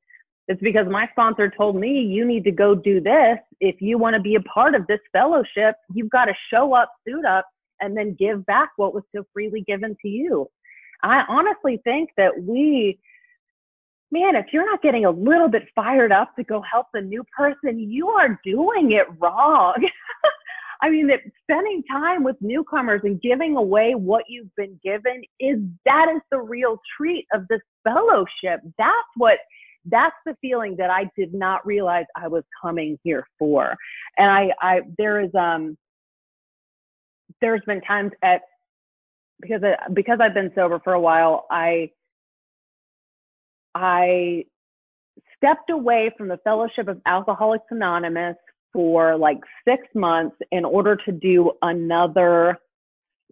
[0.49, 3.39] It's because my sponsor told me you need to go do this.
[3.61, 6.91] If you want to be a part of this fellowship, you've got to show up,
[7.07, 7.47] suit up,
[7.81, 10.49] and then give back what was so freely given to you.
[11.03, 12.99] I honestly think that we,
[14.11, 17.25] man, if you're not getting a little bit fired up to go help the new
[17.37, 19.75] person, you are doing it wrong.
[20.81, 25.59] I mean, that spending time with newcomers and giving away what you've been given is
[25.85, 28.61] that is the real treat of this fellowship.
[28.79, 29.39] That's what
[29.91, 33.77] that's the feeling that I did not realize I was coming here for.
[34.17, 35.77] And I, I there is um
[37.41, 38.43] there's been times at
[39.41, 41.91] because I, because I've been sober for a while, I
[43.75, 44.45] I
[45.37, 48.37] stepped away from the Fellowship of Alcoholics Anonymous
[48.73, 52.59] for like six months in order to do another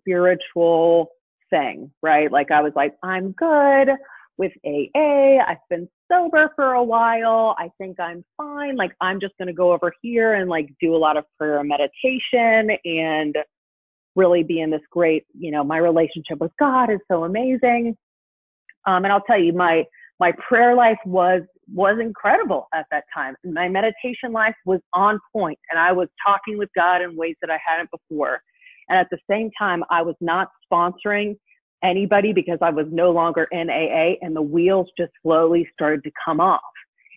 [0.01, 1.11] spiritual
[1.51, 2.31] thing, right?
[2.31, 3.91] Like I was like, I'm good
[4.39, 5.39] with AA.
[5.47, 7.55] I've been sober for a while.
[7.59, 8.77] I think I'm fine.
[8.77, 11.59] Like I'm just going to go over here and like do a lot of prayer
[11.59, 13.37] and meditation and
[14.15, 17.97] really be in this great, you know, my relationship with God is so amazing.
[18.87, 19.85] Um, and I'll tell you, my,
[20.21, 23.35] my prayer life was, was incredible at that time.
[23.45, 27.51] My meditation life was on point and I was talking with God in ways that
[27.51, 28.41] I hadn't before.
[28.89, 31.37] And at the same time, I was not sponsoring
[31.83, 36.11] anybody because I was no longer in AA and the wheels just slowly started to
[36.25, 36.61] come off.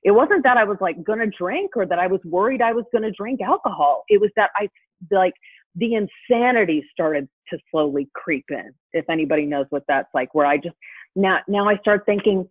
[0.04, 2.74] It wasn't that I was like going to drink or that I was worried I
[2.74, 4.04] was going to drink alcohol.
[4.08, 4.70] It was that I
[5.12, 5.34] like
[5.76, 8.74] the insanity started to slowly creep in.
[8.94, 10.76] If anybody knows what that's like, where I just
[11.16, 12.48] now now I start thinking,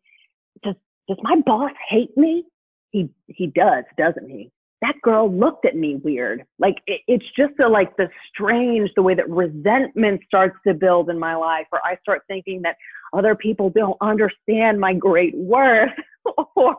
[0.62, 0.74] does
[1.08, 2.44] does my boss hate me?
[2.90, 4.50] He he does, doesn't he?
[4.80, 6.44] That girl looked at me weird.
[6.58, 11.10] Like it, it's just a, like the strange, the way that resentment starts to build
[11.10, 12.76] in my life, or I start thinking that
[13.12, 15.90] other people don't understand my great worth,
[16.56, 16.76] or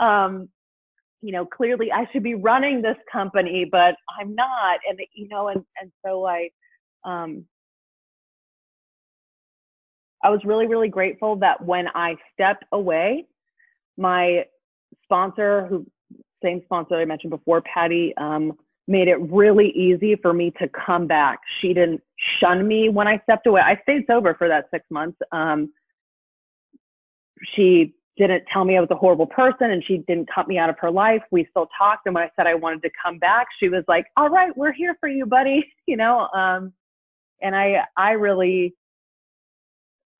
[0.00, 0.48] um,
[1.20, 4.78] you know, clearly I should be running this company, but I'm not.
[4.88, 6.50] And, you know, and, and so I,
[7.04, 7.44] um,
[10.22, 13.26] I was really, really grateful that when I stepped away,
[13.96, 14.44] my
[15.04, 15.86] sponsor, who
[16.42, 18.52] same sponsor I mentioned before, Patty, um,
[18.86, 21.40] made it really easy for me to come back.
[21.60, 22.00] She didn't
[22.40, 23.60] shun me when I stepped away.
[23.60, 25.18] I stayed sober for that six months.
[25.30, 25.72] Um,
[27.54, 30.68] she didn't tell me I was a horrible person and she didn't cut me out
[30.68, 31.22] of her life.
[31.30, 32.06] We still talked.
[32.06, 34.72] And when I said I wanted to come back, she was like, all right, we're
[34.72, 35.64] here for you, buddy.
[35.86, 36.74] You know, um,
[37.40, 38.74] and I, I really,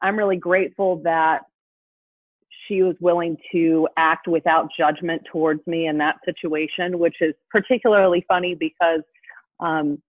[0.01, 1.43] I'm really grateful that
[2.69, 8.25] she was willing to act without judgment towards me in that situation, which is particularly
[8.29, 9.01] funny because,
[9.61, 10.01] um,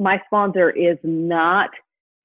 [0.00, 1.70] my sponsor is not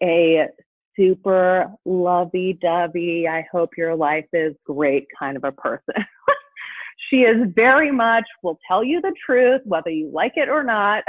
[0.01, 0.47] a
[0.95, 5.95] super lovey dovey, I hope your life is great kind of a person.
[7.09, 11.03] she is very much will tell you the truth, whether you like it or not.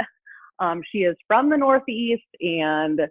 [0.59, 3.01] Um, she is from the Northeast and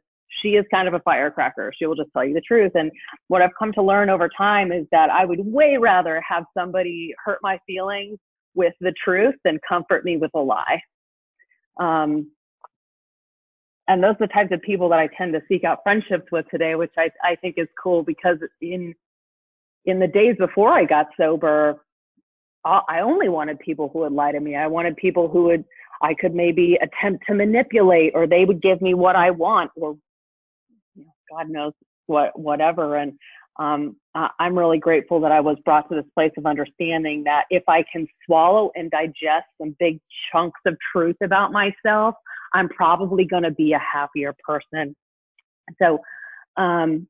[0.42, 1.72] she is kind of a firecracker.
[1.76, 2.72] She will just tell you the truth.
[2.74, 2.90] And
[3.28, 7.14] what I've come to learn over time is that I would way rather have somebody
[7.24, 8.18] hurt my feelings
[8.54, 10.80] with the truth than comfort me with a lie.
[11.80, 12.30] Um,
[13.88, 16.46] and those are the types of people that I tend to seek out friendships with
[16.50, 18.94] today, which I, I think is cool because in,
[19.84, 21.84] in the days before I got sober,
[22.64, 24.56] I only wanted people who would lie to me.
[24.56, 25.64] I wanted people who would,
[26.00, 29.98] I could maybe attempt to manipulate or they would give me what I want or
[31.30, 31.72] God knows
[32.06, 32.96] what, whatever.
[32.96, 33.14] And,
[33.58, 37.62] um, I'm really grateful that I was brought to this place of understanding that if
[37.68, 40.00] I can swallow and digest some big
[40.32, 42.16] chunks of truth about myself,
[42.52, 44.94] I'm probably going to be a happier person.
[45.80, 46.00] So,
[46.56, 47.06] um,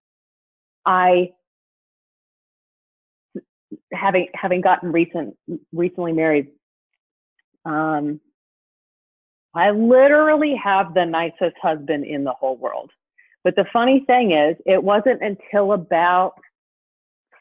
[0.86, 1.30] I
[3.92, 5.36] having having gotten recent
[5.72, 6.48] recently married
[7.64, 8.20] um
[9.54, 12.90] i literally have the nicest husband in the whole world
[13.44, 16.34] but the funny thing is it wasn't until about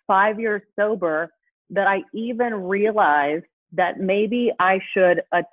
[0.08, 1.32] 5 years sober
[1.70, 5.46] that i even realized that maybe i should att-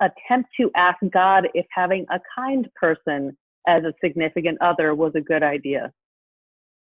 [0.00, 3.36] attempt to ask god if having a kind person
[3.66, 5.92] as a significant other was a good idea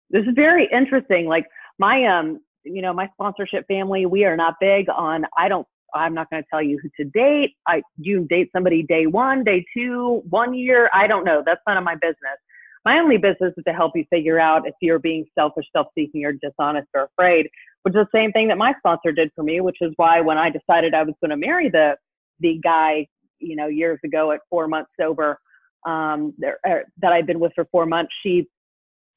[0.09, 1.45] this is very interesting like
[1.77, 6.13] my um you know, my sponsorship family, we are not big on, I don't, I'm
[6.13, 7.51] not going to tell you who to date.
[7.67, 10.89] I, you date somebody day one, day two, one year.
[10.93, 11.41] I don't know.
[11.45, 12.37] That's none of my business.
[12.85, 16.33] My only business is to help you figure out if you're being selfish, self-seeking, or
[16.33, 17.49] dishonest or afraid,
[17.83, 20.37] which is the same thing that my sponsor did for me, which is why when
[20.37, 21.95] I decided I was going to marry the,
[22.39, 23.07] the guy,
[23.39, 25.39] you know, years ago at four months sober,
[25.85, 28.47] um, there, er, that I'd been with for four months, she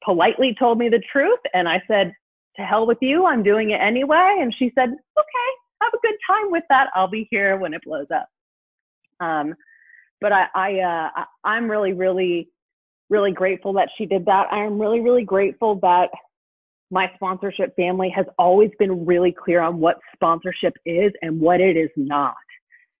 [0.03, 1.39] politely told me the truth.
[1.53, 2.13] And I said,
[2.59, 3.25] to hell with you.
[3.25, 4.37] I'm doing it anyway.
[4.41, 5.49] And she said, okay,
[5.81, 6.87] have a good time with that.
[6.93, 8.27] I'll be here when it blows up.
[9.19, 9.55] Um,
[10.21, 12.49] but I, I, uh, I'm really, really,
[13.09, 14.47] really grateful that she did that.
[14.51, 16.09] I am really, really grateful that
[16.91, 21.77] my sponsorship family has always been really clear on what sponsorship is and what it
[21.77, 22.35] is not.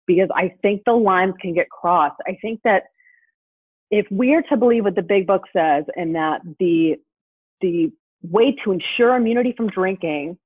[0.05, 2.17] Because I think the lines can get crossed.
[2.27, 2.83] I think that
[3.91, 6.95] if we are to believe what the big book says and that the
[7.61, 7.91] the
[8.21, 10.37] way to ensure immunity from drinking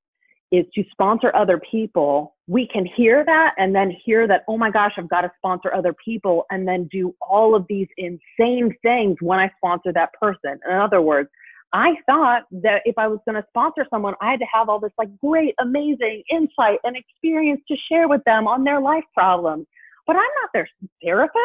[0.54, 4.70] is to sponsor other people, we can hear that and then hear that, oh my
[4.70, 9.18] gosh, I've got to sponsor other people and then do all of these insane things
[9.20, 10.60] when I sponsor that person.
[10.70, 11.28] In other words,
[11.74, 14.80] I thought that if I was going to sponsor someone, I had to have all
[14.80, 19.66] this like great, amazing insight and experience to share with them on their life problems.
[20.06, 20.70] But I'm not their
[21.02, 21.40] therapist.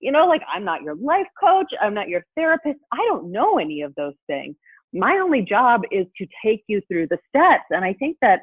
[0.00, 1.66] You know, like I'm not your life coach.
[1.82, 2.78] I'm not your therapist.
[2.92, 4.56] I don't know any of those things
[4.92, 7.64] my only job is to take you through the steps.
[7.70, 8.40] And I think that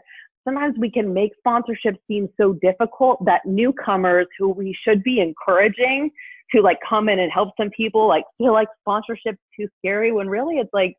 [0.48, 6.12] sometimes we can make sponsorship seem so difficult that newcomers who we should be encouraging
[6.54, 10.28] to like come in and help some people like feel like sponsorship too scary when
[10.28, 10.94] really it's like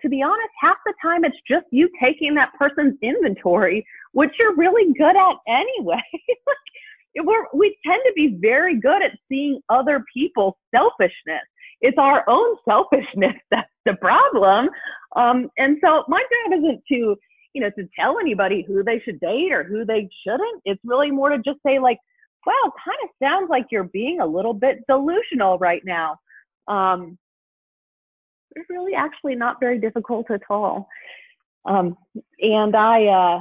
[0.00, 4.56] to be honest half the time it's just you taking that person's inventory which you're
[4.56, 6.00] really good at anyway
[7.24, 11.44] we're, we tend to be very good at seeing other people's selfishness
[11.80, 14.68] it's our own selfishness that's the problem.
[15.14, 17.16] Um, and so my job isn't to,
[17.54, 20.62] you know, to tell anybody who they should date or who they shouldn't.
[20.64, 21.98] It's really more to just say like,
[22.44, 26.16] well, kind of sounds like you're being a little bit delusional right now.
[26.68, 27.18] Um,
[28.54, 30.88] it's really actually not very difficult at all.
[31.64, 31.96] Um,
[32.40, 33.40] and I, uh,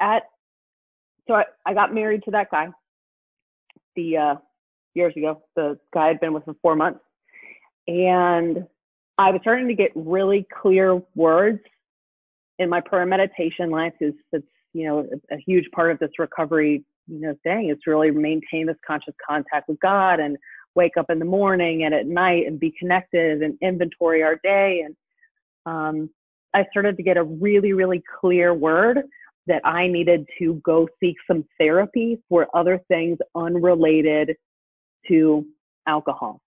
[0.00, 0.22] at,
[1.28, 2.68] so I, I got married to that guy.
[3.96, 4.34] The, uh,
[4.94, 5.42] years ago.
[5.56, 7.00] The guy had been with for four months.
[7.86, 8.66] And
[9.18, 11.60] I was starting to get really clear words
[12.58, 16.10] in my prayer meditation life is that's you know a, a huge part of this
[16.18, 20.36] recovery you know thing is really maintain this conscious contact with God and
[20.74, 24.84] wake up in the morning and at night and be connected and inventory our day
[24.84, 24.96] and
[25.66, 26.10] um,
[26.52, 29.02] I started to get a really really clear word
[29.46, 34.36] that I needed to go seek some therapy for other things unrelated
[35.08, 35.44] to
[35.86, 36.40] alcohol.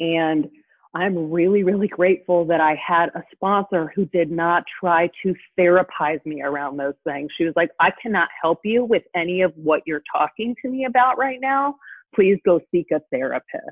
[0.00, 0.48] And
[0.94, 6.24] I'm really, really grateful that I had a sponsor who did not try to therapize
[6.26, 7.30] me around those things.
[7.36, 10.84] She was like, I cannot help you with any of what you're talking to me
[10.84, 11.76] about right now.
[12.14, 13.64] Please go seek a therapist.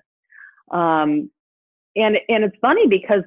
[0.70, 1.30] Um,
[1.96, 3.22] and, and it's funny because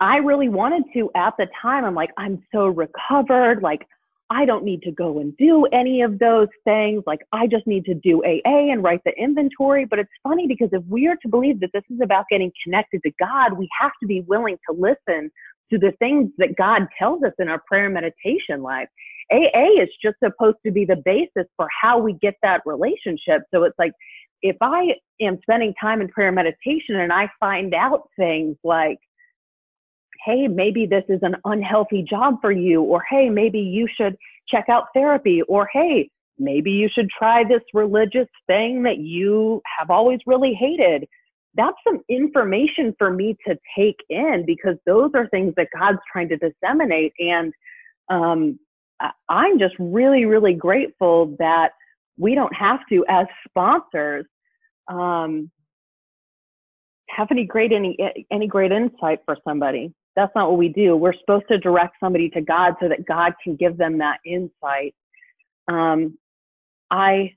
[0.00, 1.84] I really wanted to at the time.
[1.84, 3.62] I'm like, I'm so recovered.
[3.62, 3.86] Like,
[4.30, 7.02] I don't need to go and do any of those things.
[7.06, 9.86] Like I just need to do AA and write the inventory.
[9.86, 13.02] But it's funny because if we are to believe that this is about getting connected
[13.04, 15.30] to God, we have to be willing to listen
[15.70, 18.88] to the things that God tells us in our prayer meditation life.
[19.30, 23.42] AA is just supposed to be the basis for how we get that relationship.
[23.52, 23.92] So it's like,
[24.40, 28.98] if I am spending time in prayer meditation and I find out things like,
[30.28, 34.14] hey, maybe this is an unhealthy job for you, or hey, maybe you should
[34.46, 39.90] check out therapy, or hey, maybe you should try this religious thing that you have
[39.90, 41.08] always really hated.
[41.54, 46.28] That's some information for me to take in because those are things that God's trying
[46.28, 47.12] to disseminate.
[47.18, 47.52] And
[48.10, 48.58] um,
[49.28, 51.70] I'm just really, really grateful that
[52.18, 54.26] we don't have to, as sponsors,
[54.88, 55.50] um,
[57.08, 57.96] have any great any
[58.30, 59.92] any great insight for somebody.
[60.18, 60.96] That's not what we do.
[60.96, 64.92] We're supposed to direct somebody to God so that God can give them that insight.
[65.68, 66.18] Um,
[66.90, 67.36] I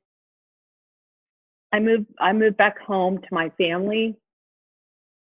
[1.71, 4.17] I moved I moved back home to my family.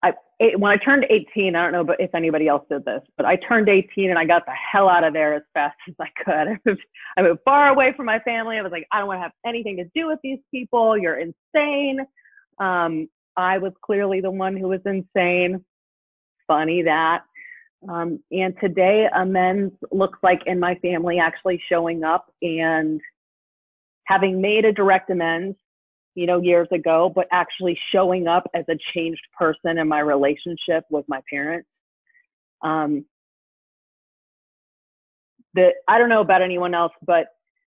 [0.01, 0.13] I
[0.57, 3.69] when I turned 18, I don't know if anybody else did this, but I turned
[3.69, 6.47] 18 and I got the hell out of there as fast as I could.
[6.47, 6.81] I moved,
[7.15, 8.57] I moved far away from my family.
[8.57, 10.97] I was like, I don't want to have anything to do with these people.
[10.97, 11.99] You're insane.
[12.59, 15.63] Um, I was clearly the one who was insane.
[16.47, 17.23] Funny that.
[17.87, 22.99] Um, and today, amends looks like in my family actually showing up and
[24.05, 25.55] having made a direct amends,
[26.15, 30.85] you know, years ago, but actually showing up as a changed person in my relationship
[30.89, 31.67] with my parents.
[32.63, 33.05] Um,
[35.53, 37.27] the I don't know about anyone else, but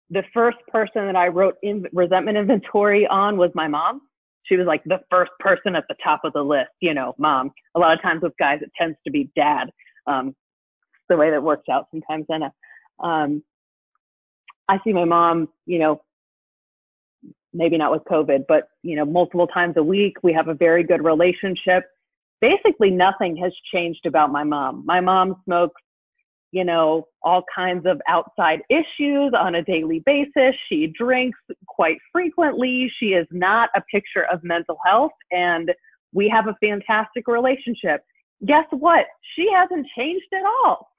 [0.10, 4.02] the first person that I wrote in resentment inventory on was my mom
[4.48, 7.52] she was like the first person at the top of the list, you know, mom.
[7.76, 9.70] A lot of times with guys, it tends to be dad.
[10.08, 10.36] Um,
[11.10, 12.26] the way that works out sometimes.
[12.30, 12.44] And,
[13.00, 13.44] um,
[14.68, 16.02] I see my mom, you know,
[17.54, 20.18] maybe not with COVID, but, you know, multiple times a week.
[20.24, 21.86] We have a very good relationship.
[22.42, 24.84] Basically, nothing has changed about my mom.
[24.86, 25.82] My mom smokes
[26.52, 30.56] you know, all kinds of outside issues on a daily basis.
[30.70, 31.38] She drinks
[31.68, 32.92] quite frequently.
[33.00, 35.72] She is not a picture of mental health and
[36.14, 38.02] we have a fantastic relationship.
[38.46, 39.06] Guess what?
[39.36, 40.90] She hasn't changed at all.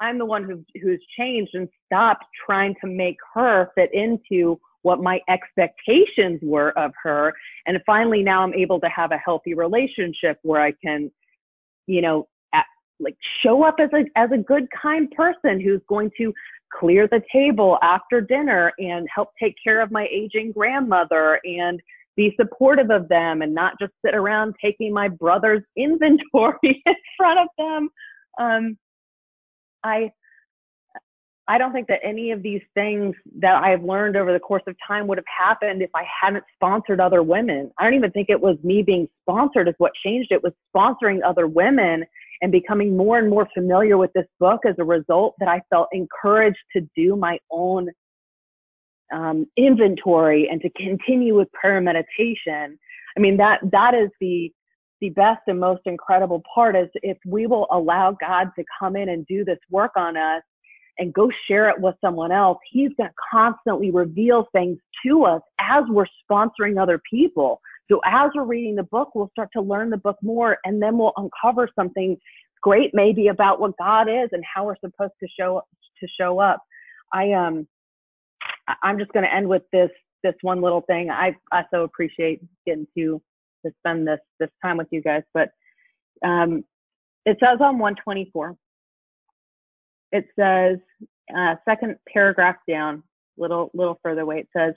[0.00, 5.02] I'm the one who, who's changed and stopped trying to make her fit into what
[5.02, 7.34] my expectations were of her.
[7.66, 11.10] And finally, now I'm able to have a healthy relationship where I can,
[11.86, 12.28] you know,
[13.00, 16.32] like show up as a as a good kind person who's going to
[16.78, 21.80] clear the table after dinner and help take care of my aging grandmother and
[22.18, 27.38] be supportive of them and not just sit around taking my brother's inventory in front
[27.38, 27.88] of them
[28.38, 28.76] um,
[29.84, 30.10] i
[31.50, 34.76] I don't think that any of these things that I've learned over the course of
[34.86, 37.70] time would have happened if I hadn't sponsored other women.
[37.78, 41.20] I don't even think it was me being sponsored is what changed it was sponsoring
[41.26, 42.04] other women
[42.42, 45.88] and becoming more and more familiar with this book as a result that I felt
[45.92, 47.88] encouraged to do my own
[49.12, 52.78] um, inventory and to continue with prayer meditation.
[53.16, 54.52] I mean, that, that is the,
[55.00, 59.08] the best and most incredible part is if we will allow God to come in
[59.08, 60.42] and do this work on us
[60.98, 65.40] and go share it with someone else, he's going to constantly reveal things to us
[65.60, 67.60] as we're sponsoring other people.
[67.90, 70.98] So as we're reading the book, we'll start to learn the book more and then
[70.98, 72.16] we'll uncover something
[72.62, 75.62] great maybe about what God is and how we're supposed to show
[76.00, 76.62] to show up.
[77.12, 77.66] I um
[78.82, 79.90] I'm just going to end with this
[80.24, 81.10] this one little thing.
[81.10, 83.20] I I so appreciate getting to
[83.64, 85.50] to spend this this time with you guys, but
[86.24, 86.64] um
[87.24, 88.56] it says on 124
[90.12, 90.78] it says
[91.36, 93.02] uh, second paragraph down
[93.36, 94.74] little little further away it says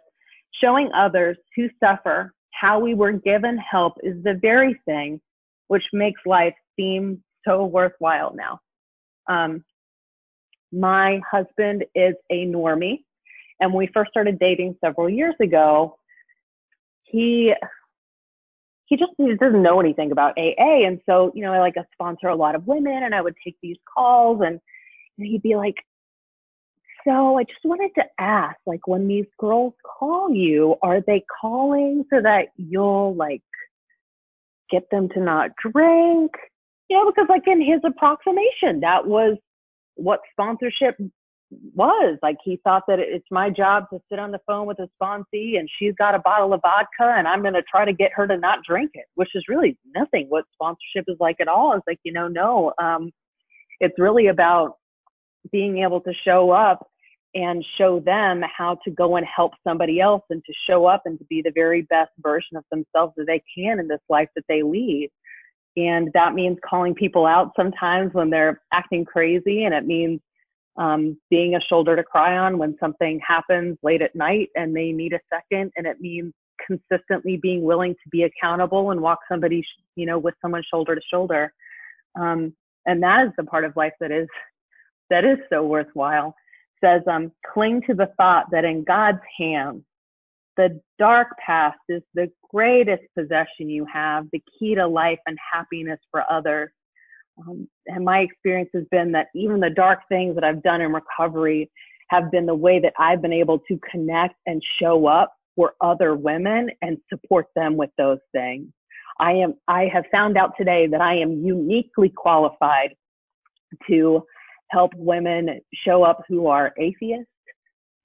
[0.61, 5.19] showing others who suffer how we were given help is the very thing
[5.67, 8.59] which makes life seem so worthwhile now.
[9.29, 9.63] Um,
[10.73, 12.99] my husband is a normie,
[13.61, 15.95] and when we first started dating several years ago,
[17.03, 17.53] he
[18.87, 21.85] he just he doesn't know anything about AA, and so you know I like to
[21.93, 24.59] sponsor a lot of women, and I would take these calls, and,
[25.17, 25.75] and he'd be like,
[27.07, 32.03] so I just wanted to ask, like, when these girls call you, are they calling
[32.11, 33.41] so that you'll like
[34.69, 36.31] get them to not drink?
[36.89, 39.37] You know, because like in his approximation, that was
[39.95, 40.97] what sponsorship
[41.75, 42.17] was.
[42.21, 45.59] Like he thought that it's my job to sit on the phone with a sponsee
[45.59, 48.27] and she's got a bottle of vodka and I'm going to try to get her
[48.27, 51.73] to not drink it, which is really nothing what sponsorship is like at all.
[51.73, 53.11] It's like, you know, no, um,
[53.79, 54.75] it's really about
[55.51, 56.87] being able to show up
[57.33, 61.17] and show them how to go and help somebody else and to show up and
[61.17, 64.43] to be the very best version of themselves that they can in this life that
[64.49, 65.09] they lead.
[65.77, 69.63] And that means calling people out sometimes when they're acting crazy.
[69.63, 70.19] And it means
[70.77, 74.91] um, being a shoulder to cry on when something happens late at night and they
[74.91, 75.71] need a second.
[75.75, 76.33] And it means
[76.65, 79.63] consistently being willing to be accountable and walk somebody,
[79.95, 81.53] you know, with someone shoulder to shoulder.
[82.19, 82.53] Um,
[82.85, 84.27] and that is the part of life that is,
[85.09, 86.35] that is so worthwhile
[86.83, 89.83] says, um, cling to the thought that in God's hands,
[90.57, 95.99] the dark past is the greatest possession you have, the key to life and happiness
[96.11, 96.69] for others.
[97.39, 100.91] Um, and my experience has been that even the dark things that I've done in
[100.93, 101.69] recovery
[102.09, 106.15] have been the way that I've been able to connect and show up for other
[106.15, 108.67] women and support them with those things.
[109.19, 112.95] I am, I have found out today that I am uniquely qualified
[113.87, 114.25] to
[114.71, 117.27] help women show up who are atheists,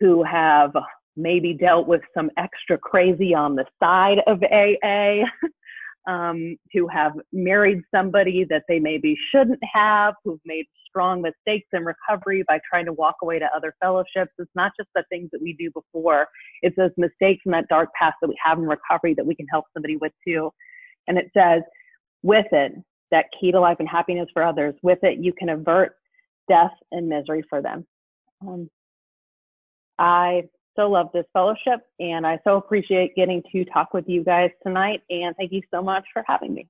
[0.01, 0.73] who have
[1.17, 5.25] maybe dealt with some extra crazy on the side of AA,
[6.07, 11.85] um, who have married somebody that they maybe shouldn't have, who've made strong mistakes in
[11.85, 14.33] recovery by trying to walk away to other fellowships.
[14.39, 16.27] It's not just the things that we do before,
[16.63, 19.47] it's those mistakes and that dark past that we have in recovery that we can
[19.51, 20.51] help somebody with too.
[21.09, 21.63] And it says,
[22.23, 22.73] with it,
[23.11, 25.93] that key to life and happiness for others, with it, you can avert
[26.49, 27.87] death and misery for them.
[28.47, 28.69] Um,
[29.99, 30.43] I
[30.77, 35.03] so love this fellowship and I so appreciate getting to talk with you guys tonight.
[35.11, 36.69] And thank you so much for having me.